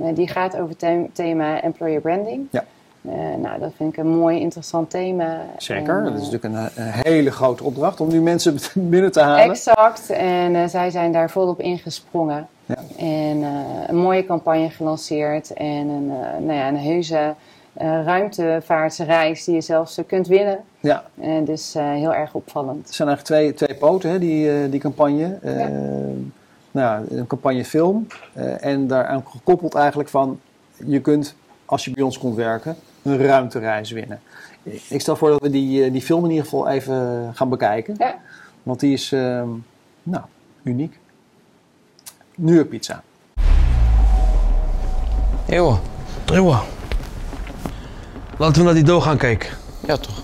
[0.00, 2.46] Eh, die gaat over het them- thema employer branding.
[2.50, 2.64] Ja.
[3.02, 5.40] Eh, nou, dat vind ik een mooi, interessant thema.
[5.56, 6.44] Zeker, En, dat is eh, natuurlijk
[6.76, 9.44] een, een hele grote opdracht om nu mensen binnen te halen.
[9.44, 12.48] Exact, en eh, zij zijn daar volop ingesprongen.
[12.66, 12.76] Ja.
[12.98, 13.48] En eh,
[13.86, 17.34] een mooie campagne gelanceerd en een, eh, nou ja, een heuse
[17.78, 20.58] eh, ruimtevaartreis die je zelfs eh, kunt winnen.
[20.80, 22.86] Ja, En dus eh, heel erg opvallend.
[22.86, 25.38] het zijn eigenlijk twee, twee poten, hè, die, eh, die campagne.
[25.42, 25.68] Eh, Ja.
[26.70, 28.06] nou, ja, een campagne film.
[28.32, 30.40] eh, en daaraan gekoppeld eigenlijk van...
[30.86, 34.20] je kunt, als je bij ons komt werken, een ruimtereis winnen.
[34.88, 37.94] Ik stel voor dat we die, die film in ieder geval even gaan bekijken.
[37.98, 38.14] Ja.
[38.62, 39.42] Want die is, eh,
[40.02, 40.24] nou,
[40.62, 40.98] uniek.
[42.34, 43.02] New York Pizza.
[45.48, 45.78] Eeuwen.
[46.32, 46.58] Eeuwen.
[48.38, 49.48] Laten we naar die doog gaan kijken.
[49.86, 50.22] Ja, toch?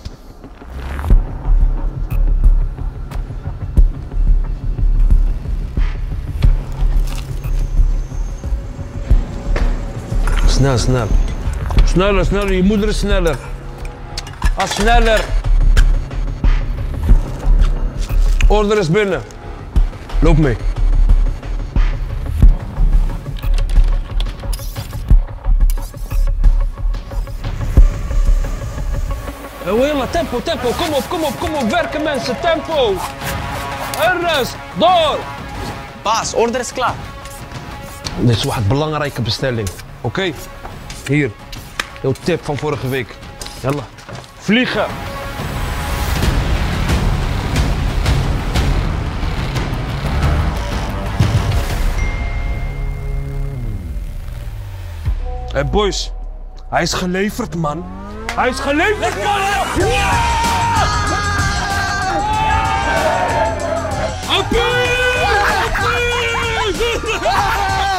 [10.47, 11.07] Snel, snel.
[11.85, 12.53] Sneller, sneller.
[12.53, 13.37] Je moeder is sneller.
[14.57, 15.25] Ga sneller.
[18.49, 19.23] Order is binnen.
[20.21, 20.57] Loop mee.
[29.65, 30.69] Eh, Willen tempo, tempo.
[30.69, 31.71] Kom op, kom op, kom op.
[31.71, 32.95] Werken mensen, tempo.
[34.01, 35.19] Ernst door.
[36.03, 36.95] Baas, order is klaar.
[38.21, 39.69] Dit is een belangrijke bestelling.
[40.01, 40.33] Oké,
[41.07, 41.31] hier.
[42.03, 43.17] Jouw tip van vorige week.
[43.61, 43.83] Jalla,
[44.39, 44.87] vliegen.
[55.53, 56.13] Hey boys,
[56.69, 58.04] hij is geleverd man.
[58.37, 59.41] Hij is geleverd man!
[59.89, 60.35] Ja!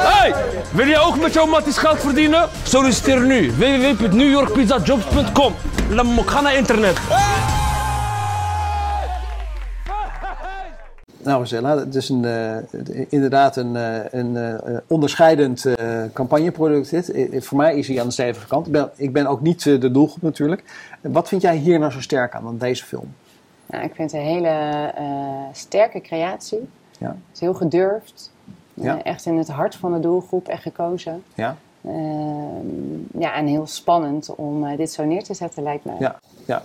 [0.04, 0.34] Hey,
[0.72, 2.50] wil je ook met jouw matties geld verdienen?
[2.64, 5.56] Solliciteer nu www.newyorkpizzajobs.com.
[6.26, 6.98] Ga naar internet.
[11.26, 15.66] Nou, Rosella, het is een, eh, inderdaad een, eh, een eh, onderscheidend
[16.14, 16.90] campagneproduct.
[16.90, 17.30] Dit.
[17.46, 18.66] Voor mij is hij aan de stevige kant.
[18.66, 20.64] Ik ben, ik ben ook niet de doelgroep natuurlijk.
[21.02, 23.14] Wat vind jij hier nou zo sterk aan, aan deze film?
[23.66, 24.92] Nou, ik vind het een hele
[25.52, 26.70] sterke creatie.
[27.00, 27.08] Ja.
[27.08, 28.34] Het is heel gedurfd.
[28.74, 29.04] Ja.
[29.04, 31.24] echt in het hart van de doelgroep, echt gekozen.
[31.34, 31.58] Ja?
[31.86, 35.96] Ehm, ja, en heel spannend om dit zo neer te zetten, lijkt mij.
[36.00, 36.64] Ja, ja.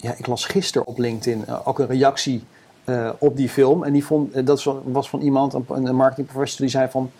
[0.00, 2.44] Ja, ik las gisteren op LinkedIn eh, ook een reactie
[2.84, 3.84] eh, op die film.
[3.84, 7.10] En die vond, eh, dat was- van iemand, een, marketingprofessor, die zei van...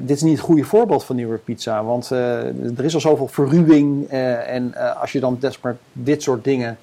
[0.00, 1.84] dit is niet het goede voorbeeld van York Pizza.
[1.84, 4.08] Want er is al zoveel verruwing.
[4.08, 6.78] en als je dan desperate dit soort dingen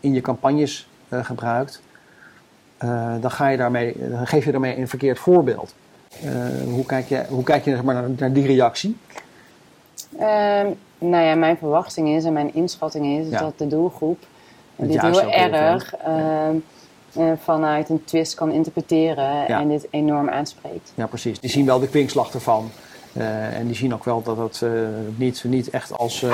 [0.00, 1.82] in je campagnes gebruikt...
[3.20, 5.74] dan, ga je daarmee, dan geef je daarmee een verkeerd voorbeeld.
[6.64, 8.96] Hoe kijk je, hoe kijk je zeg maar, naar, naar die reactie?
[10.18, 10.66] Ehm,
[10.98, 13.40] nou ja, mijn verwachting is en mijn inschatting is Ja.
[13.40, 14.18] dat de doelgroep
[14.76, 16.56] dit heel erg ehm,
[17.12, 20.92] eh, vanuit een twist kan interpreteren en dit enorm aanspreekt.
[20.94, 21.40] Ja, precies.
[21.40, 22.70] Die zien wel de kwinkslag ervan.
[23.12, 24.70] Eh, en die zien ook wel dat het eh,
[25.16, 26.24] niet, niet echt als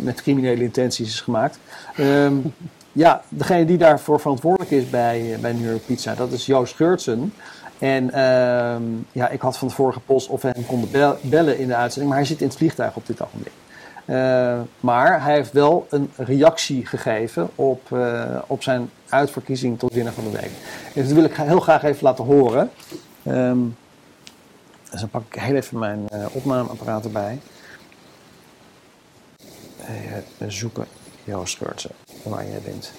[0.00, 1.58] met criminele intenties is gemaakt.
[1.96, 2.34] Ehm,
[2.92, 7.32] ja, degene die daarvoor verantwoordelijk is bij, bij New York Pizza, dat is Joost Geurtsen.
[7.80, 11.68] En ehm, ja, ik had van tevoren gepost of we hem konden bel- bellen in
[11.68, 13.52] de uitzending, maar hij zit in het vliegtuig op dit ogenblik.
[14.04, 20.12] Eh, maar hij heeft wel een reactie gegeven op, eh, op zijn uitverkiezing tot winnaar
[20.12, 20.50] van de week.
[20.94, 22.70] En dat wil ik heel graag even laten horen.
[23.22, 23.58] Ehm,
[24.90, 27.40] dus dan pak ik heel even mijn eh, opnameapparaat erbij.
[30.46, 30.86] Zoeken,
[31.24, 31.90] Joost Geurtsen,
[32.22, 32.92] waar jij bent.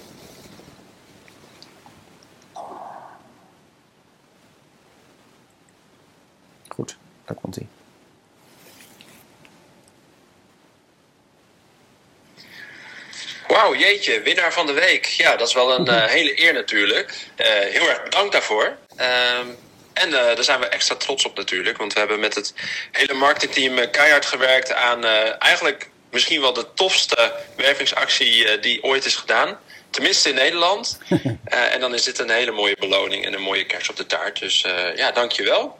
[6.68, 6.96] Goed,
[7.32, 7.66] daar komt hij.
[13.46, 15.06] Wauw, jeetje, winnaar van de week.
[15.06, 17.14] Ja, dat is wel een eh, hele eer natuurlijk.
[17.36, 18.76] Eh, heel erg bedankt daarvoor.
[18.96, 19.46] Ehm,
[19.92, 21.78] en eh, daar zijn we extra trots op natuurlijk.
[21.78, 22.54] Want we hebben met het
[22.90, 25.04] hele marketingteam keihard gewerkt aan
[25.38, 29.58] eigenlijk misschien wel de tofste wervingsactie die ooit is gedaan.
[29.90, 30.98] Tenminste in Nederland.
[31.44, 34.38] En dan is dit een hele mooie beloning en een mooie kers op de taart.
[34.38, 34.64] Dus
[34.96, 35.78] ja, dankjewel.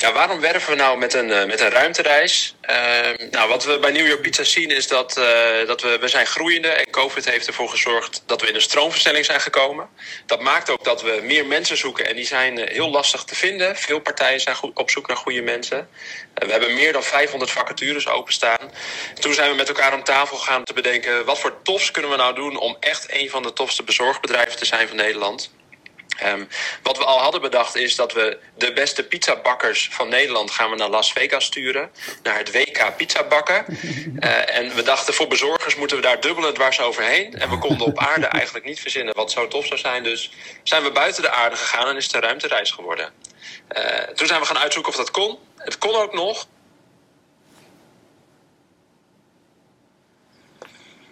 [0.00, 2.54] Ja, waarom werven we nou met een, eh, met een ruimtereis?
[2.60, 6.08] Ehm, nou, wat we bij New York Pizza zien is dat, eh, dat we, we
[6.08, 9.88] zijn groeiende en COVID heeft ervoor gezorgd dat we in een stroomversnelling zijn gekomen.
[10.26, 13.34] Dat maakt ook dat we meer mensen zoeken en die zijn eh, heel lastig te
[13.34, 13.76] vinden.
[13.76, 15.88] Veel partijen zijn goed- op zoek naar goede mensen.
[16.34, 18.72] We hebben meer dan 500 vacatures openstaan.
[19.18, 22.16] Toen zijn we met elkaar om tafel gegaan te bedenken wat voor tofs kunnen we
[22.16, 25.50] nou doen om echt een van de tofste bezorgbedrijven te zijn van Nederland.
[26.20, 26.44] Ehm,
[26.82, 30.76] wat we al hadden bedacht is dat we de beste pizzabakkers van Nederland gaan we
[30.76, 31.90] naar Las Vegas sturen.
[32.22, 33.64] Naar het WK pizza bakken.
[34.20, 37.34] Eh, en we dachten voor bezorgers moeten we daar dubbel en dwars overheen.
[37.34, 40.02] En we konden op aarde eigenlijk niet verzinnen wat zo tof zou zijn.
[40.02, 40.30] Dus
[40.62, 43.12] zijn we buiten de aarde gegaan en is het een ruimtereis geworden.
[43.68, 45.38] Eh, toen zijn we gaan uitzoeken of dat kon.
[45.56, 46.46] Het kon ook nog.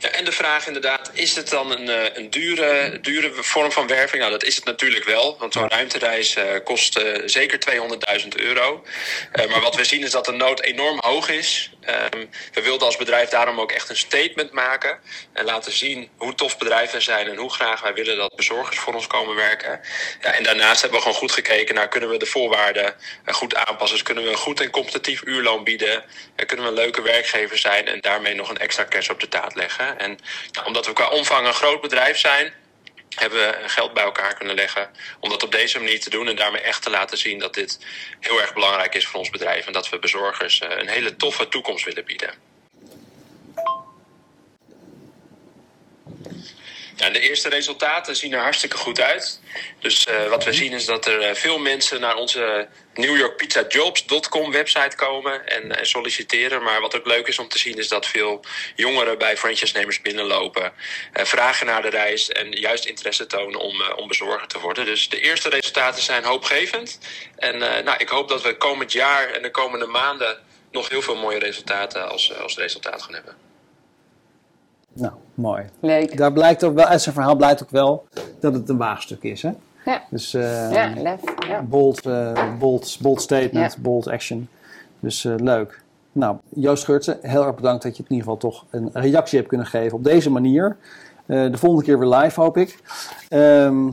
[0.00, 3.86] Ja, en de vraag inderdaad, is het dan een, eh, een dure, dure vorm van
[3.86, 4.20] werving?
[4.20, 8.84] Nou, dat is het natuurlijk wel, want zo'n ruimtereis eh, kost eh, zeker 200.000 euro.
[9.32, 11.70] Maar wat we zien is dat de nood enorm hoog is.
[11.80, 14.98] Ehm, we wilden als bedrijf daarom ook echt een statement maken
[15.32, 18.94] en laten zien hoe tof bedrijven zijn en hoe graag wij willen dat bezorgers voor
[18.94, 19.80] ons komen werken.
[20.20, 22.94] Ja, en daarnaast hebben we gewoon goed gekeken naar kunnen we de voorwaarden
[23.26, 23.96] goed aanpassen.
[23.96, 26.04] Dus kunnen we een goed en competitief uurloon bieden?
[26.38, 29.28] En kunnen we een leuke werkgever zijn en daarmee nog een extra kers op de
[29.28, 29.98] taart leggen?
[29.98, 30.18] En
[30.64, 32.52] omdat we qua omvang een groot bedrijf zijn,
[33.14, 36.36] hebben we geld bij elkaar kunnen leggen om dat op deze manier te doen en
[36.36, 37.78] daarmee echt te laten zien dat dit
[38.20, 41.48] heel erg belangrijk is voor ons bedrijf en dat we bezorgers eh, een hele toffe
[41.48, 42.47] toekomst willen bieden.
[46.98, 49.40] Ja, de eerste resultaten zien er hartstikke goed uit.
[49.80, 54.96] Dus eh, wat we zien is dat er eh, veel mensen naar onze NewYorkPizzaJobs.com website
[54.96, 56.62] komen en, en solliciteren.
[56.62, 60.72] Maar wat ook leuk is om te zien is dat veel jongeren bij franchise-nemers binnenlopen,
[61.12, 64.84] eh, vragen naar de reis en juist interesse tonen om, om bezorger te worden.
[64.84, 66.98] Dus de eerste resultaten zijn hoopgevend.
[67.36, 70.38] En nou, ik hoop dat we komend jaar en de komende maanden
[70.70, 73.36] nog heel veel mooie resultaten als, als resultaat gaan hebben.
[74.94, 75.64] Nou, mooi.
[75.80, 76.16] Leuk.
[76.16, 78.04] Daar blijkt ook wel, uit zijn verhaal blijkt ook wel
[78.40, 79.42] dat het een waagstuk is.
[79.42, 79.50] Hè?
[79.84, 80.02] Ja.
[80.10, 81.20] Dus eh, ja, lef.
[81.48, 81.62] Ja.
[81.62, 83.80] bold, eh, bold, bold statement, Ja.
[83.80, 84.48] bold action.
[85.00, 85.82] Dus eh, leuk.
[86.12, 89.36] Nou, Joost Geurtsen, heel erg bedankt dat je het in ieder geval toch een reactie
[89.36, 90.76] hebt kunnen geven op deze manier.
[91.26, 92.78] De volgende keer weer live, hoop ik.
[93.28, 93.86] Ehm,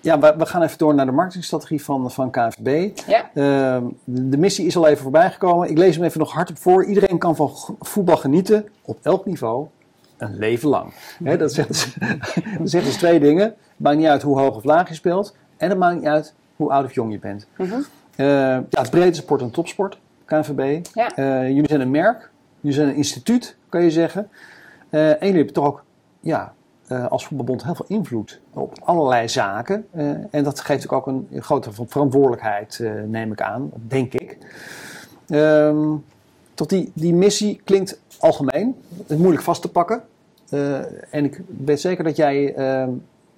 [0.00, 2.98] ja, we, we gaan even door naar de marketingstrategie van, van KNVB.
[3.06, 3.30] Ja.
[3.34, 5.70] Ehm, de, de missie is al even voorbij gekomen.
[5.70, 6.84] Ik lees hem even nog hardop voor.
[6.84, 9.66] Iedereen kan van voetbal genieten, op elk niveau,
[10.16, 10.92] een leven lang.
[11.18, 11.94] Dat, zegt dus,
[12.58, 13.44] dat zegt dus twee dingen.
[13.44, 15.36] Het maakt niet uit hoe hoog of laag je speelt.
[15.56, 17.46] En het maakt niet uit hoe oud of jong je bent.
[17.56, 17.66] Eh,
[18.16, 20.86] ja, het is breedte sport en topsport, KNVB.
[20.92, 21.16] Ja.
[21.16, 24.28] Eh, jullie zijn een merk, jullie zijn een instituut, kan je zeggen.
[24.90, 25.84] Eh, en jullie hebben toch ook
[26.20, 26.54] ja,
[27.08, 29.86] als voetbalbond heel veel invloed op allerlei zaken.
[30.30, 34.38] En dat geeft ook, een grote ver- verantwoordelijkheid, neem ik aan, denk ik.
[35.28, 35.94] Ehm,
[36.54, 40.02] tot die, die missie klinkt algemeen, het is moeilijk vast te pakken.
[40.48, 42.90] Eh, en ik weet zeker dat jij ehm,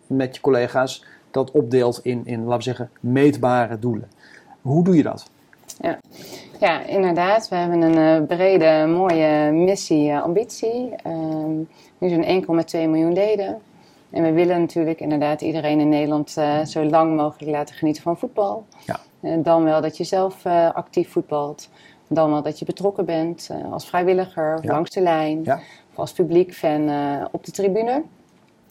[0.07, 4.11] met je collega's dat opdeelt in, in, laten we zeggen, meetbare doelen.
[4.63, 5.31] Hoe doe je dat?
[6.61, 7.49] Ja, inderdaad.
[7.49, 10.95] We hebben een eh, brede, mooie missie, eh, ambitie.
[11.03, 11.57] Ehm,
[11.99, 13.61] nu zijn 1,2 miljoen leden.
[14.11, 18.19] En we willen natuurlijk inderdaad iedereen in Nederland eh, zo lang mogelijk laten genieten van
[18.19, 18.67] voetbal.
[18.87, 19.01] Ja.
[19.21, 21.69] Eh, dan wel dat je zelf eh, actief voetbalt.
[22.09, 24.73] Dan wel dat je betrokken bent eh, als vrijwilliger of Ja.
[24.73, 25.41] langs de lijn.
[25.45, 25.55] Ja.
[25.91, 28.03] Of als publiek fan eh, op de tribune.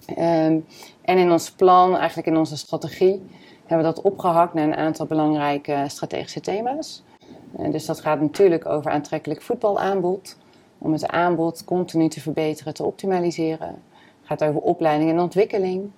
[0.06, 0.60] Ehm,
[1.02, 3.26] en in ons plan, eigenlijk in onze strategie,
[3.66, 7.04] hebben we dat opgehakt naar een aantal belangrijke strategische thema's.
[7.52, 10.38] Dus dat gaat natuurlijk over aantrekkelijk voetbalaanbod.
[10.78, 13.68] Om het aanbod continu te verbeteren, te optimaliseren.
[13.68, 15.92] Het gaat over opleiding en ontwikkeling.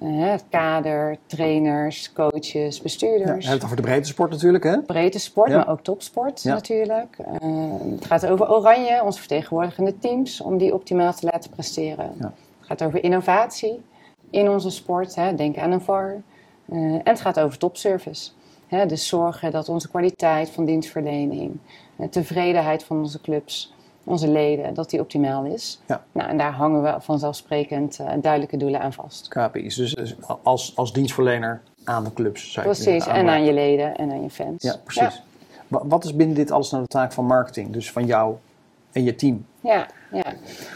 [0.00, 3.28] Eh, het kader, trainers, coaches, Ja, we bestuurders.
[3.28, 4.80] hebben het over de breedte sport natuurlijk, hè?
[4.80, 5.56] Breedte sport, Ja.
[5.56, 6.54] maar ook topsport Ja.
[6.54, 7.16] natuurlijk.
[7.18, 7.48] Eh,
[7.94, 12.12] het gaat over Oranje, onze vertegenwoordigende teams, om die optimaal te laten presteren.
[12.18, 12.32] Ja.
[12.58, 13.82] Het gaat over innovatie
[14.30, 16.22] in onze sport, hè, denk aan een VAR.
[16.68, 18.30] Eh, en het gaat over topservice.
[18.66, 21.58] Hè, dus zorgen dat onze kwaliteit van dienstverlening,
[21.96, 23.74] de tevredenheid van onze clubs,
[24.06, 25.80] onze leden, dat die optimaal is.
[25.86, 26.04] Ja.
[26.12, 29.28] Nou, en daar hangen we vanzelfsprekend eh, duidelijke doelen aan vast.
[29.28, 29.74] KPI's.
[29.74, 32.52] Dus dus als, als dienstverlener aan de clubs.
[32.52, 34.62] Zou Precies, en aan je leden en aan je fans.
[34.62, 35.22] Ja, precies.
[35.68, 37.72] Wa- Wat is binnen dit alles nou de taak van marketing?
[37.72, 38.34] Dus van jou
[38.92, 39.46] en je team?
[39.60, 40.24] Ja, ja.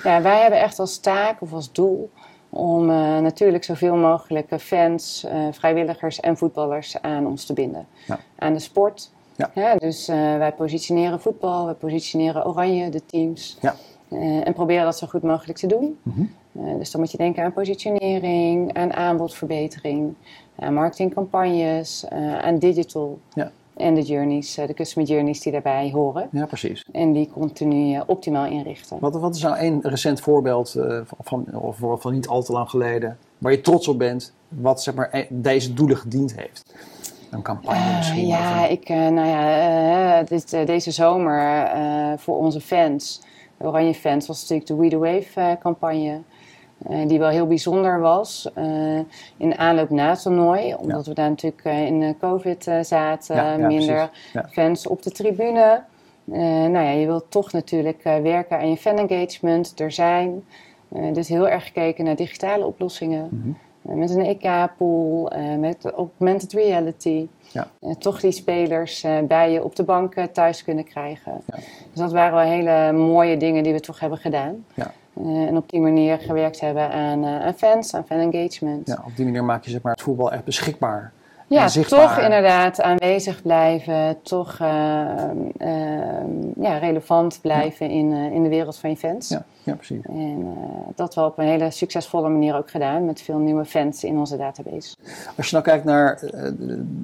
[0.05, 2.11] ja, wij hebben echt als taak of als doel
[2.49, 7.87] om eh, natuurlijk zoveel mogelijk eh, fans, eh, vrijwilligers en voetballers aan ons te binden.
[8.07, 8.19] Ja.
[8.39, 9.11] Aan de sport.
[9.55, 9.75] Ja.
[9.75, 13.59] dus eh, wij positioneren voetbal, wij positioneren Oranje, de teams.
[13.61, 13.75] Ja.
[14.09, 15.99] Eh, en proberen dat zo goed mogelijk te doen.
[16.03, 16.21] Mhm.
[16.53, 20.15] Eh, dus dan moet je denken aan positionering, aan aanbodverbetering,
[20.59, 22.07] aan marketingcampagnes,
[22.41, 23.19] aan digital.
[23.35, 23.51] Ja.
[23.77, 26.29] En de journeys, de customer journeys die daarbij horen.
[26.33, 26.85] Ja, precies.
[26.93, 28.97] En die continu optimaal inrichten.
[29.01, 30.77] Wat, wat is nou één recent voorbeeld
[31.23, 34.83] van, of van, van niet al te lang geleden, waar je trots op bent, wat
[34.83, 36.75] zeg maar, deze doelen gediend heeft?
[37.31, 38.27] Een campagne Eh, misschien?
[38.27, 41.71] ja, een- ik, eh, nou ja, eh, dit, deze zomer
[42.19, 43.23] voor onze fans,
[43.57, 46.21] de Oranje fans, was natuurlijk de We The Wave campagne.
[47.07, 48.51] die wel heel bijzonder was.
[49.37, 53.67] in aanloop na het toernooi, omdat we daar natuurlijk eh, in COVID zaten, Ja, ja,
[53.67, 54.11] minder
[54.51, 55.83] fans op de tribune.
[56.25, 60.45] Nou ja, je wilt toch natuurlijk werken aan je fan engagement, er zijn.
[61.13, 63.29] Dus heel erg gekeken naar digitale oplossingen.
[63.31, 63.51] Mhm.
[63.95, 67.29] Met een EK-pool, eh, met augmented reality.
[67.53, 67.67] Ja.
[67.81, 71.33] Eh, toch die spelers eh, bij je op de bank eh, thuis kunnen krijgen.
[71.47, 71.55] Ja.
[71.57, 74.65] Dus dat waren wel hele mooie dingen die we toch hebben gedaan.
[74.75, 74.93] Ja.
[75.17, 78.87] Eh, en op die manier gewerkt hebben aan, eh, aan fans, aan fan engagement.
[78.89, 81.13] ja, op die manier maak je zeg maar, het voetbal echt beschikbaar.
[81.59, 82.01] Ja, zichtbaar.
[82.01, 85.01] toch inderdaad aanwezig blijven, toch eh,
[85.57, 89.29] ehm, ja, relevant blijven in, eh, in de wereld van je fans.
[89.29, 90.05] Ja, ja precies.
[90.05, 94.05] En eh, dat wel op een hele succesvolle manier ook gedaan, met veel nieuwe fans
[94.05, 94.97] in onze database.
[95.37, 96.21] Als je nou kijkt naar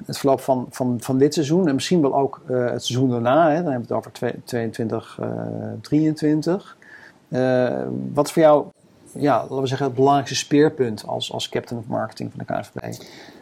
[0.05, 3.63] het verloop van, van, van dit seizoen en misschien wel ook het seizoen daarna, hè,
[3.63, 5.27] dan hebben we het over twee- 22, eh
[5.81, 6.77] 23.
[7.29, 7.81] Eh,
[8.13, 8.65] wat is voor jou,
[9.19, 12.97] ja, laten we zeggen, het belangrijkste speerpunt als, als captain of marketing van de KNVB?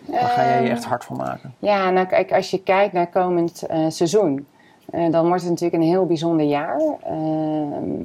[0.06, 1.54] Waar ga jij je Ehm, echt hard van maken?
[1.60, 4.48] Ja, nou kijk, als je kijkt naar komend eh, seizoen,
[4.90, 6.80] eh, dan wordt het natuurlijk een heel bijzonder jaar.
[7.04, 7.14] Eh,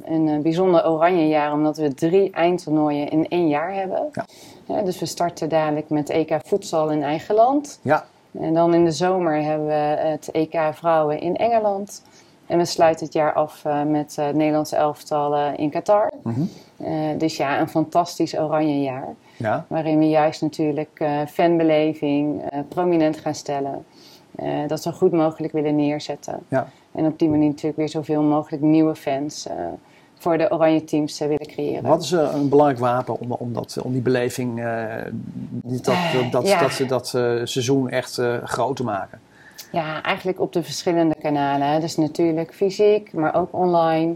[0.05, 4.09] een eh, bijzonder oranje jaar, omdat we drie eindtoernooien in één jaar hebben.
[4.11, 4.25] Ja.
[4.65, 7.79] Ja, dus we starten dadelijk met EK voedsel in eigen land.
[7.81, 8.05] Ja,
[8.39, 9.73] En dan in de zomer hebben we
[10.07, 12.03] het EK vrouwen in Engeland.
[12.51, 16.11] En we sluiten het jaar af eh, met het Nederlandse elftal in Qatar.
[16.23, 16.41] Mhm.
[16.77, 19.07] Eh, dus ja, een fantastisch oranje jaar.
[19.37, 23.85] ja, Waarin we juist natuurlijk fanbeleving prominent gaan stellen.
[24.67, 26.39] Dat zo goed mogelijk willen neerzetten.
[26.47, 26.67] ja.
[26.91, 29.47] En op die manier natuurlijk weer zoveel mogelijk nieuwe fans
[30.17, 31.83] voor de oranje teams willen creëren.
[31.83, 34.63] Wat is een belangrijk wapen om, om, dat, om die beleving,
[35.51, 35.85] dat,
[36.31, 37.07] dat, dat, dat, dat
[37.49, 39.19] seizoen echt groot te maken?
[39.71, 41.81] Ja, eigenlijk op de verschillende kanalen.
[41.81, 44.15] Dus natuurlijk fysiek, maar ook online.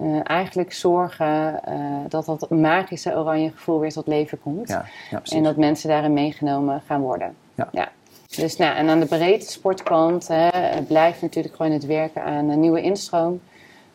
[0.00, 1.74] Uh, eigenlijk zorgen uh,
[2.08, 4.68] dat dat magische oranje gevoel weer tot leven komt.
[4.68, 7.34] Ja, ja, en dat mensen daarin meegenomen gaan worden.
[7.54, 7.68] Ja.
[7.72, 7.88] ja.
[8.36, 10.48] Dus nou, en aan de breedte sportkant hè,
[10.88, 13.40] blijft natuurlijk gewoon het werken aan een nieuwe instroom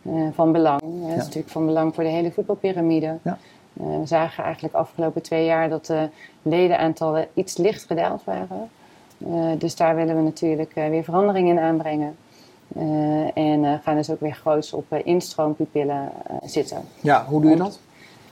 [0.02, 0.82] uh, van belang.
[0.82, 1.08] Hè.
[1.08, 3.18] Dat is natuurlijk van belang voor de hele voetbalpyramide.
[3.22, 3.38] Ja.
[3.74, 6.10] we zagen eigenlijk afgelopen twee jaar dat de
[6.42, 8.70] ledenaantallen iets licht gedaald waren.
[9.58, 12.16] Dus daar willen we natuurlijk weer verandering in aanbrengen.
[12.78, 16.12] Uh, en gaan dus ook weer groots op instroompupillen
[16.44, 16.82] zitten.
[17.02, 17.80] Ja, hoe doe je dat?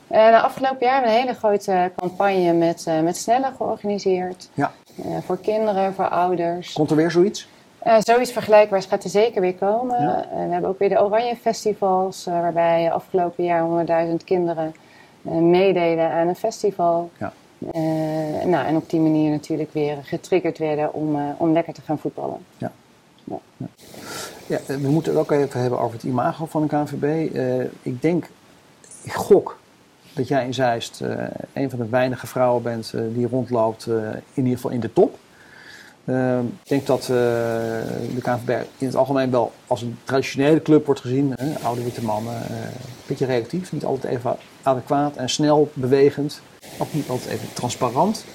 [0.07, 4.49] de afgelopen jaar hebben we een hele grote campagne met, met Sneller georganiseerd.
[4.53, 4.71] Ja.
[5.25, 6.73] voor kinderen, voor ouders.
[6.73, 7.47] Komt er weer zoiets?
[7.99, 10.01] zoiets vergelijkbaars gaat er zeker weer komen.
[10.01, 10.25] Ja.
[10.31, 14.73] we hebben ook weer de Oranje Festivals, waarbij afgelopen jaar 100.000 kinderen
[15.21, 17.09] meededen aan een festival.
[17.17, 17.33] Ja.
[18.45, 22.37] Nou, en op die manier natuurlijk weer getriggerd werden om, om lekker te gaan voetballen.
[22.57, 22.71] Ja.
[23.57, 23.67] Ja.
[24.47, 24.59] ja.
[24.65, 27.35] we moeten het ook even hebben over het imago van de KNVB.
[27.35, 28.29] Uh, ik denk,
[29.01, 29.59] ik gok
[30.13, 34.23] dat jij in Zeist uh, een van de weinige vrouwen bent uh, die rondloopt, in
[34.33, 35.17] ieder geval in de top.
[36.63, 41.35] ik denk dat de KNVB in het algemeen wel als een traditionele club wordt gezien.
[41.63, 46.41] oude witte mannen, een beetje relatief, niet altijd even adequaat en snel bewegend.
[46.77, 48.25] Ook niet altijd even transparant.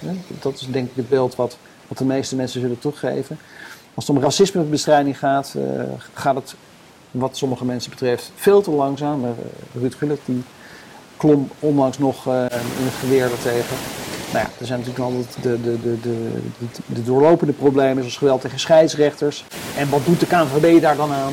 [0.40, 1.56] Dat is denk ik het beeld wat,
[1.88, 3.38] wat de meeste mensen zullen teruggeven.
[3.94, 6.54] Als het om racismebestrijding gaat, uh, gaat het
[7.10, 9.24] wat sommige mensen betreft veel te langzaam.
[9.24, 9.30] Uh,
[9.80, 10.42] Ruud Gullit die
[11.16, 12.34] klom onlangs nog uh,
[12.78, 13.76] in het geweer daartegen.
[14.32, 16.40] Nou ja, er zijn natuurlijk altijd de, de, de, de,
[16.86, 19.44] de, doorlopende problemen zoals geweld tegen scheidsrechters.
[19.76, 21.32] En wat doet de KNVB daar dan aan?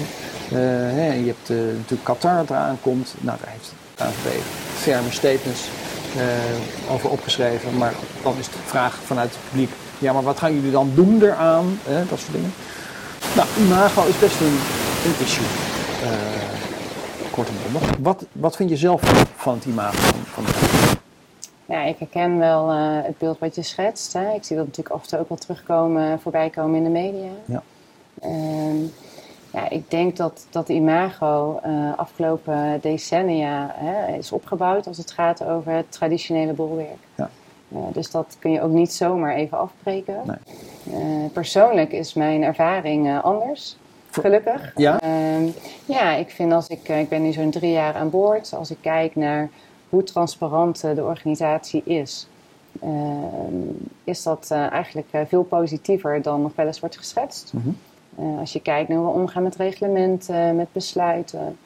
[0.50, 3.14] Hè, je hebt natuurlijk Qatar dat eraan komt.
[3.20, 4.42] Nou, daar heeft de KNVB
[4.76, 5.62] ferme statements
[6.90, 7.78] over opgeschreven.
[7.78, 7.94] Maar
[8.24, 9.70] dan is de vraag vanuit het publiek
[10.00, 11.80] ja, maar wat gaan jullie dan doen eraan?
[12.10, 12.54] Dat soort dingen.
[13.36, 14.58] Nou, imago is best een,
[15.06, 15.46] een issue.
[16.04, 17.98] Uh, kort en bondig.
[18.00, 19.02] Wat, wat vind je zelf
[19.36, 20.52] van het imago van, de
[21.66, 24.14] Ja, ik herken wel uh, het beeld wat je schetst.
[24.14, 24.34] Hè.
[24.34, 27.32] Ik zie dat natuurlijk af en toe ook wel terugkomen, voorbij komen in de media.
[27.46, 27.64] Ja.
[28.24, 28.90] Uh,
[29.54, 35.44] ja, ik denk dat dat imago uh, afgelopen decennia hè, is opgebouwd als het gaat
[35.44, 36.98] over het traditionele bolwerk.
[37.16, 37.30] Ja.
[37.68, 40.22] Uh, dus dat kun je ook niet zomaar even afbreken.
[40.26, 40.38] Nee.
[41.02, 43.78] Uh, persoonlijk is mijn ervaring anders.
[44.12, 44.72] Gelukkig.
[44.76, 45.00] Ja?
[45.00, 45.48] Ehm,
[45.86, 48.54] ja, ik vind als ik, ik ben nu zo'n drie jaar aan boord.
[48.54, 49.50] Als ik kijk naar
[49.90, 52.28] hoe transparant de organisatie is,
[52.82, 53.54] ehm,
[54.04, 57.54] is dat eigenlijk veel positiever dan nog wel eens wordt geschetst.
[57.54, 57.78] Mm -hmm.
[58.40, 61.58] Als je kijkt naar hoe we omgaan met reglementen, met besluiten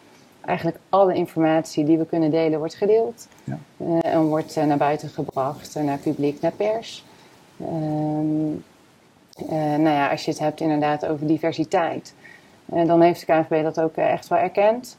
[0.45, 3.27] eigenlijk alle informatie die we kunnen delen wordt gedeeld.
[3.43, 3.57] Ja.
[3.77, 7.05] Uh, en wordt uh, naar buiten gebracht, naar publiek, naar pers.
[7.61, 8.63] Um,
[9.57, 12.13] nou ja, als je het hebt inderdaad over diversiteit,
[12.65, 14.97] dan heeft de KNVB dat ook echt wel erkend.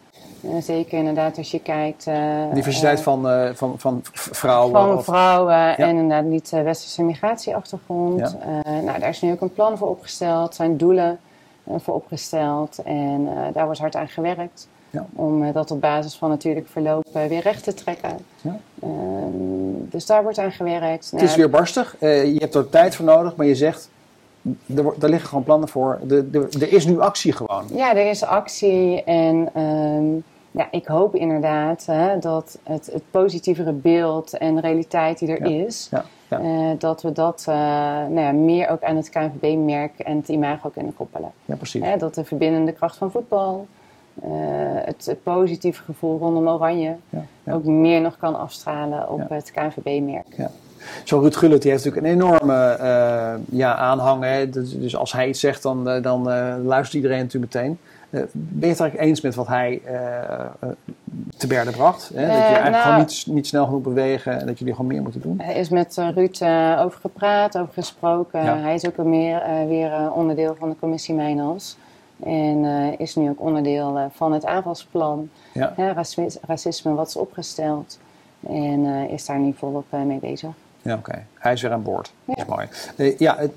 [0.60, 2.08] zeker inderdaad als je kijkt...
[2.52, 4.72] diversiteit van, van, van vrouwen?
[4.72, 5.04] Van of...
[5.04, 5.76] vrouwen Ja.
[5.76, 8.36] en inderdaad niet westerse migratieachtergrond.
[8.64, 8.80] Ja.
[8.80, 11.18] nou, daar is nu ook een plan voor opgesteld, zijn doelen
[11.66, 12.78] voor opgesteld.
[12.84, 14.68] En daar wordt hard aan gewerkt.
[14.94, 15.06] Ja.
[15.14, 18.16] Om uh, dat op basis van natuurlijk verloop uh, weer recht te trekken.
[18.40, 18.58] Ja.
[18.84, 18.88] Uh,
[19.80, 21.10] dus daar wordt aan gewerkt.
[21.10, 21.96] Het is weer barstig.
[22.00, 23.90] Uh, je hebt er tijd voor nodig, maar je zegt,
[24.66, 26.00] er, er liggen gewoon plannen voor.
[26.02, 27.64] De, de, er is nu actie gewoon.
[27.72, 33.72] Ja, er is actie en um, ja, ik hoop inderdaad hè, dat het, het positievere
[33.72, 35.64] beeld en realiteit die er Ja.
[35.66, 35.90] is,
[36.42, 36.70] Ja.
[36.70, 40.68] Uh, dat we dat uh, nou ja, meer ook aan het KNVB-merk en het imago
[40.68, 41.32] kunnen koppelen.
[41.44, 41.82] ja, precies.
[41.98, 43.66] Dat de verbindende kracht van voetbal,
[44.24, 44.30] uh,
[44.84, 50.26] het, het positieve gevoel rondom Oranje, Ja, ook meer nog kan afstralen op het KNVB-merk.
[50.36, 50.50] Ja.
[51.04, 54.22] Zo Ruud Gullit die heeft natuurlijk een enorme eh, ja, aanhang.
[54.22, 54.50] Hè.
[54.50, 57.78] Dus, dus als hij iets zegt, dan, eh, dan eh, luistert iedereen natuurlijk meteen.
[58.14, 60.46] Eh, ben je het eigenlijk eens met wat hij eh, eh,
[61.36, 62.08] te berde bracht?
[62.14, 62.20] Hè?
[62.20, 65.02] Dat je eigenlijk nou- gewoon niet, niet snel genoeg bewegen en dat jullie gewoon meer
[65.02, 65.40] moeten doen?
[65.40, 66.42] Er is met Ruud
[66.78, 68.44] over gepraat, over gesproken.
[68.44, 68.58] Ja.
[68.58, 71.76] Hij is ook weer, meer, weer onderdeel van de commissie Mijnals.
[72.24, 72.64] En
[72.98, 75.72] is nu ook onderdeel van het aanvalsplan Ja.
[75.76, 77.98] hè, racisme, racisme wat is opgesteld.
[78.48, 80.50] En is daar nu volop mee bezig.
[80.82, 81.26] Ja, oké.
[81.34, 82.12] Hij is weer aan boord.
[82.24, 82.68] Dat is mooi.
[83.18, 83.52] Ja, het-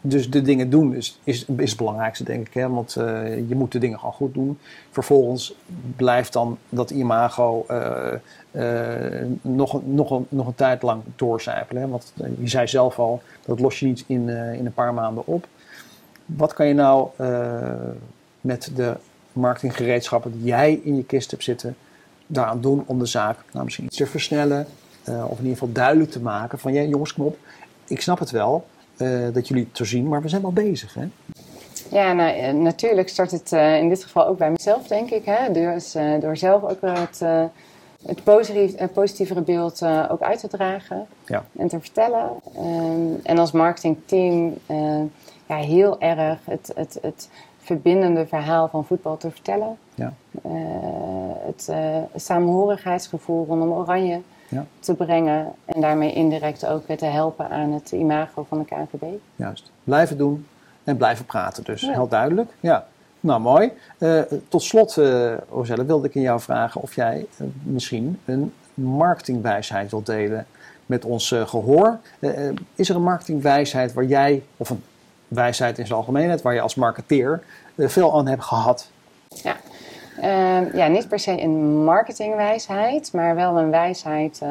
[0.00, 2.54] dus de dingen doen is, is, is het belangrijkste, denk ik.
[2.54, 2.68] Hè?
[2.68, 4.58] Want eh, je moet de dingen gewoon goed doen.
[4.90, 5.54] Vervolgens
[5.96, 8.12] blijft dan dat imago eh,
[8.50, 11.82] eh, nog, nog, een, nog een tijd lang doorcijpelen.
[11.82, 11.88] Hè?
[11.88, 15.46] Want je zei zelf al, dat los je niet in, in een paar maanden op.
[16.24, 17.08] Wat kan je nou
[18.40, 18.96] met de
[19.32, 21.76] marketinggereedschappen die jij in je kist hebt zitten
[22.26, 24.66] daaraan doen om de zaak nou, misschien iets te versnellen.
[25.04, 27.38] of in ieder geval duidelijk te maken van ja, jongens, kom op.
[27.86, 28.66] Ik snap het wel
[29.32, 30.94] dat jullie het zo zien, maar we zijn wel bezig.
[30.94, 31.08] Hè?
[31.90, 35.24] Ja, nou, eh, natuurlijk start het eh, in dit geval ook bij mezelf, denk ik.
[35.24, 35.52] Hè?
[35.52, 37.44] Dus, eh, door zelf ook wel het, eh,
[38.06, 41.44] het positief, eh, positievere beeld eh, ook uit te dragen Ja.
[41.58, 42.30] en te vertellen.
[42.56, 45.00] Ehm, en als marketingteam eh,
[45.48, 47.28] ja, heel erg het, het, het
[47.58, 49.76] verbindende verhaal van voetbal te vertellen.
[49.94, 50.12] Ja.
[50.42, 50.50] Eh,
[51.46, 54.20] het eh, samenhorigheidsgevoel rondom Oranje
[54.50, 54.66] Ja.
[54.78, 55.52] te brengen.
[55.64, 59.04] En daarmee indirect ook weer te helpen aan het imago van de KNVB.
[59.36, 59.70] Juist.
[59.84, 60.46] Blijven doen
[60.84, 61.64] en blijven praten.
[61.64, 61.92] Dus Ja.
[61.92, 62.50] heel duidelijk.
[62.60, 62.86] Ja.
[63.20, 63.72] Nou, mooi.
[63.98, 64.94] Eh, tot slot,
[65.50, 70.46] Roselle, wilde ik in jou vragen of jij eh, misschien een marketingwijsheid wilt delen
[70.86, 71.98] met ons eh, gehoor.
[72.18, 74.82] Eh, eh, is er een marketingwijsheid waar jij, of een
[75.28, 77.42] wijsheid in zijn algemeenheid, waar je als marketeer
[77.76, 78.90] veel aan hebt gehad?
[79.28, 79.56] Ja.
[80.20, 84.50] Ehm, ja, niet per se een marketingwijsheid, maar wel een wijsheid eh,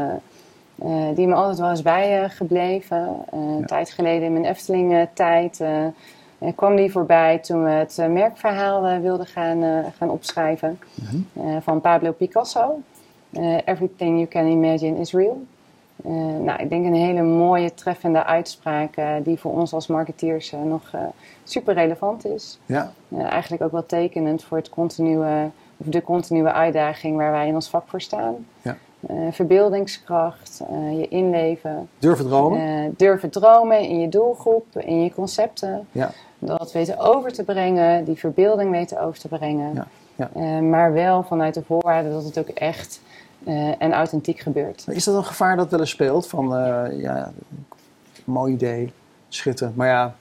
[0.75, 3.07] eh, die me altijd wel is bijgebleven.
[3.31, 5.63] Eh, Een tijd geleden in mijn Efteling-tijd
[6.55, 10.79] kwam die voorbij toen we het merkverhaal wilden gaan, gaan opschrijven
[11.33, 12.79] eh, van Pablo Picasso.
[13.65, 15.41] Everything you can imagine is real.
[16.03, 20.51] Eh, nou, ik denk een hele mooie, treffende uitspraak eh, die voor ons als marketeers
[20.51, 20.91] eh, nog
[21.43, 22.59] super relevant is.
[22.65, 27.55] Ja, eigenlijk ook wel tekenend voor het continue, of de continue uitdaging waar wij in
[27.55, 28.45] ons vak voor staan.
[28.61, 28.77] Ja.
[29.31, 30.61] Verbeeldingskracht,
[30.97, 32.93] je inleven, durven dromen.
[32.97, 35.87] durven dromen in je doelgroep, in je concepten.
[35.91, 36.11] Ja.
[36.39, 39.73] Dat weten over te brengen, die verbeelding weten over te brengen.
[39.73, 40.61] Ja, ja.
[40.61, 43.01] Maar wel vanuit de voorwaarde dat het ook echt
[43.79, 44.85] en authentiek gebeurt.
[44.87, 46.27] Is dat een gevaar dat wel eens speelt?
[46.27, 47.31] Van, eh, ja,
[48.23, 48.91] mooi idee,
[49.29, 49.75] schitterend.
[49.75, 50.15] Maar ja,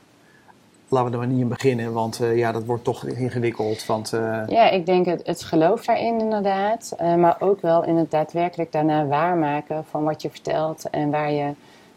[0.89, 3.87] laten we er maar niet in beginnen, want eh, ja, dat wordt toch ingewikkeld.
[3.87, 6.95] Want eh, Ja, ik denk het, het geloof daarin inderdaad.
[6.99, 11.33] eh, maar ook wel in het daadwerkelijk daarna waarmaken van wat je vertelt en waar
[11.33, 11.49] je eh,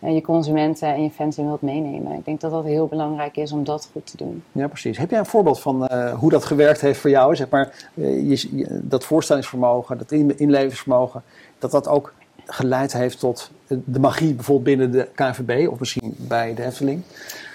[0.09, 2.13] je consumenten en je fans in wilt meenemen.
[2.17, 4.43] Ik denk dat dat heel belangrijk is om dat goed te doen.
[4.51, 4.97] Ja, precies.
[4.97, 7.35] Heb jij een voorbeeld van eh, hoe dat gewerkt heeft voor jou?
[7.35, 11.23] Zeg maar, eh, je, je- dat voorstellingsvermogen, dat in, inlevingsvermogen,
[11.59, 12.13] dat dat ook
[12.45, 17.01] geleid heeft tot eh, de magie bijvoorbeeld binnen de KNVB of misschien bij de Efteling?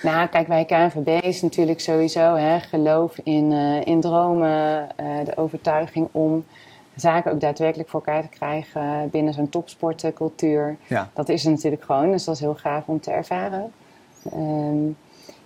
[0.02, 3.52] Nou, kijk, bij KNVB is natuurlijk sowieso hè, geloof in,
[3.84, 4.88] in dromen,
[5.24, 6.44] de overtuiging om
[6.96, 10.76] zaken ook daadwerkelijk voor elkaar te krijgen binnen zo'n topsportcultuur.
[10.86, 13.72] Ja, Dat is er natuurlijk gewoon, dus dat is heel gaaf om te ervaren.
[14.32, 14.88] Ehm,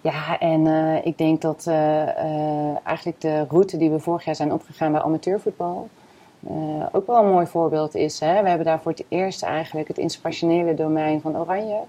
[0.00, 4.34] ja, en eh, ik denk dat eh, eh, eigenlijk de route die we vorig jaar
[4.34, 5.88] zijn opgegaan bij amateurvoetbal
[6.92, 8.20] ook wel een mooi voorbeeld is.
[8.20, 8.42] Hè?
[8.42, 11.80] We hebben daar voor het eerst eigenlijk het inspirationele domein van Oranje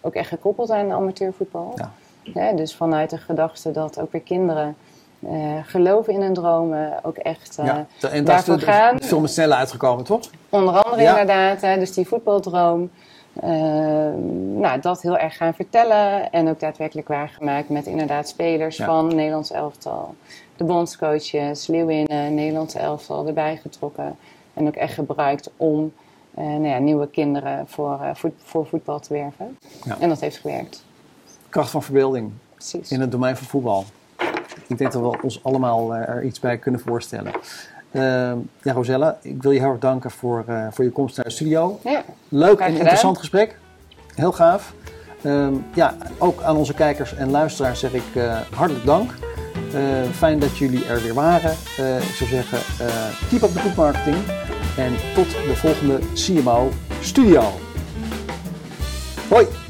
[0.00, 1.72] ook echt gekoppeld aan amateurvoetbal.
[1.76, 1.92] Ja.
[2.32, 4.76] Hè, dus vanuit de gedachte dat ook weer kinderen
[5.26, 5.30] eh,
[5.62, 7.86] geloven in hun dromen, ook echt eh, ja.
[8.10, 9.00] En daar is gaan.
[9.00, 10.20] film is sneller uitgekomen, toch?
[10.48, 11.10] Onder andere Ja.
[11.10, 12.90] inderdaad, hè, dus die voetbaldroom.
[13.40, 13.50] eh,
[14.54, 18.84] nou, dat heel erg gaan vertellen en ook daadwerkelijk waargemaakt met inderdaad spelers Ja.
[18.86, 20.14] van Nederlands elftal.
[20.56, 24.16] De bondscoaches, Leeuwinnen, Nederlands elftal erbij getrokken.
[24.54, 25.92] En ook echt gebruikt om
[26.34, 29.58] eh, nou ja, nieuwe kinderen voor, eh, voet- voor voetbal te werven.
[30.00, 30.84] En dat heeft gewerkt,
[31.48, 32.90] Kracht van verbeelding precies.
[32.90, 33.84] in het domein van voetbal.
[34.68, 37.32] Ik denk dat we ons allemaal eh, er iets bij kunnen voorstellen.
[37.92, 41.24] Ehm, ja, Rosella, ik wil je heel erg danken voor, eh, voor je komst naar
[41.24, 41.78] de studio.
[41.84, 43.58] Ja, Leuk en interessant gesprek.
[44.14, 44.74] Heel gaaf.
[45.22, 49.10] Ehm, ja, ook aan onze kijkers en luisteraars zeg ik eh, hartelijk dank.
[49.74, 49.80] Eh,
[50.12, 51.50] fijn dat jullie er weer waren.
[51.50, 52.58] Ik zou zeggen,
[53.28, 54.16] keep up the good marketing.
[54.76, 56.68] En tot de volgende CMO
[57.00, 57.42] Studio.
[59.28, 59.67] Hoi!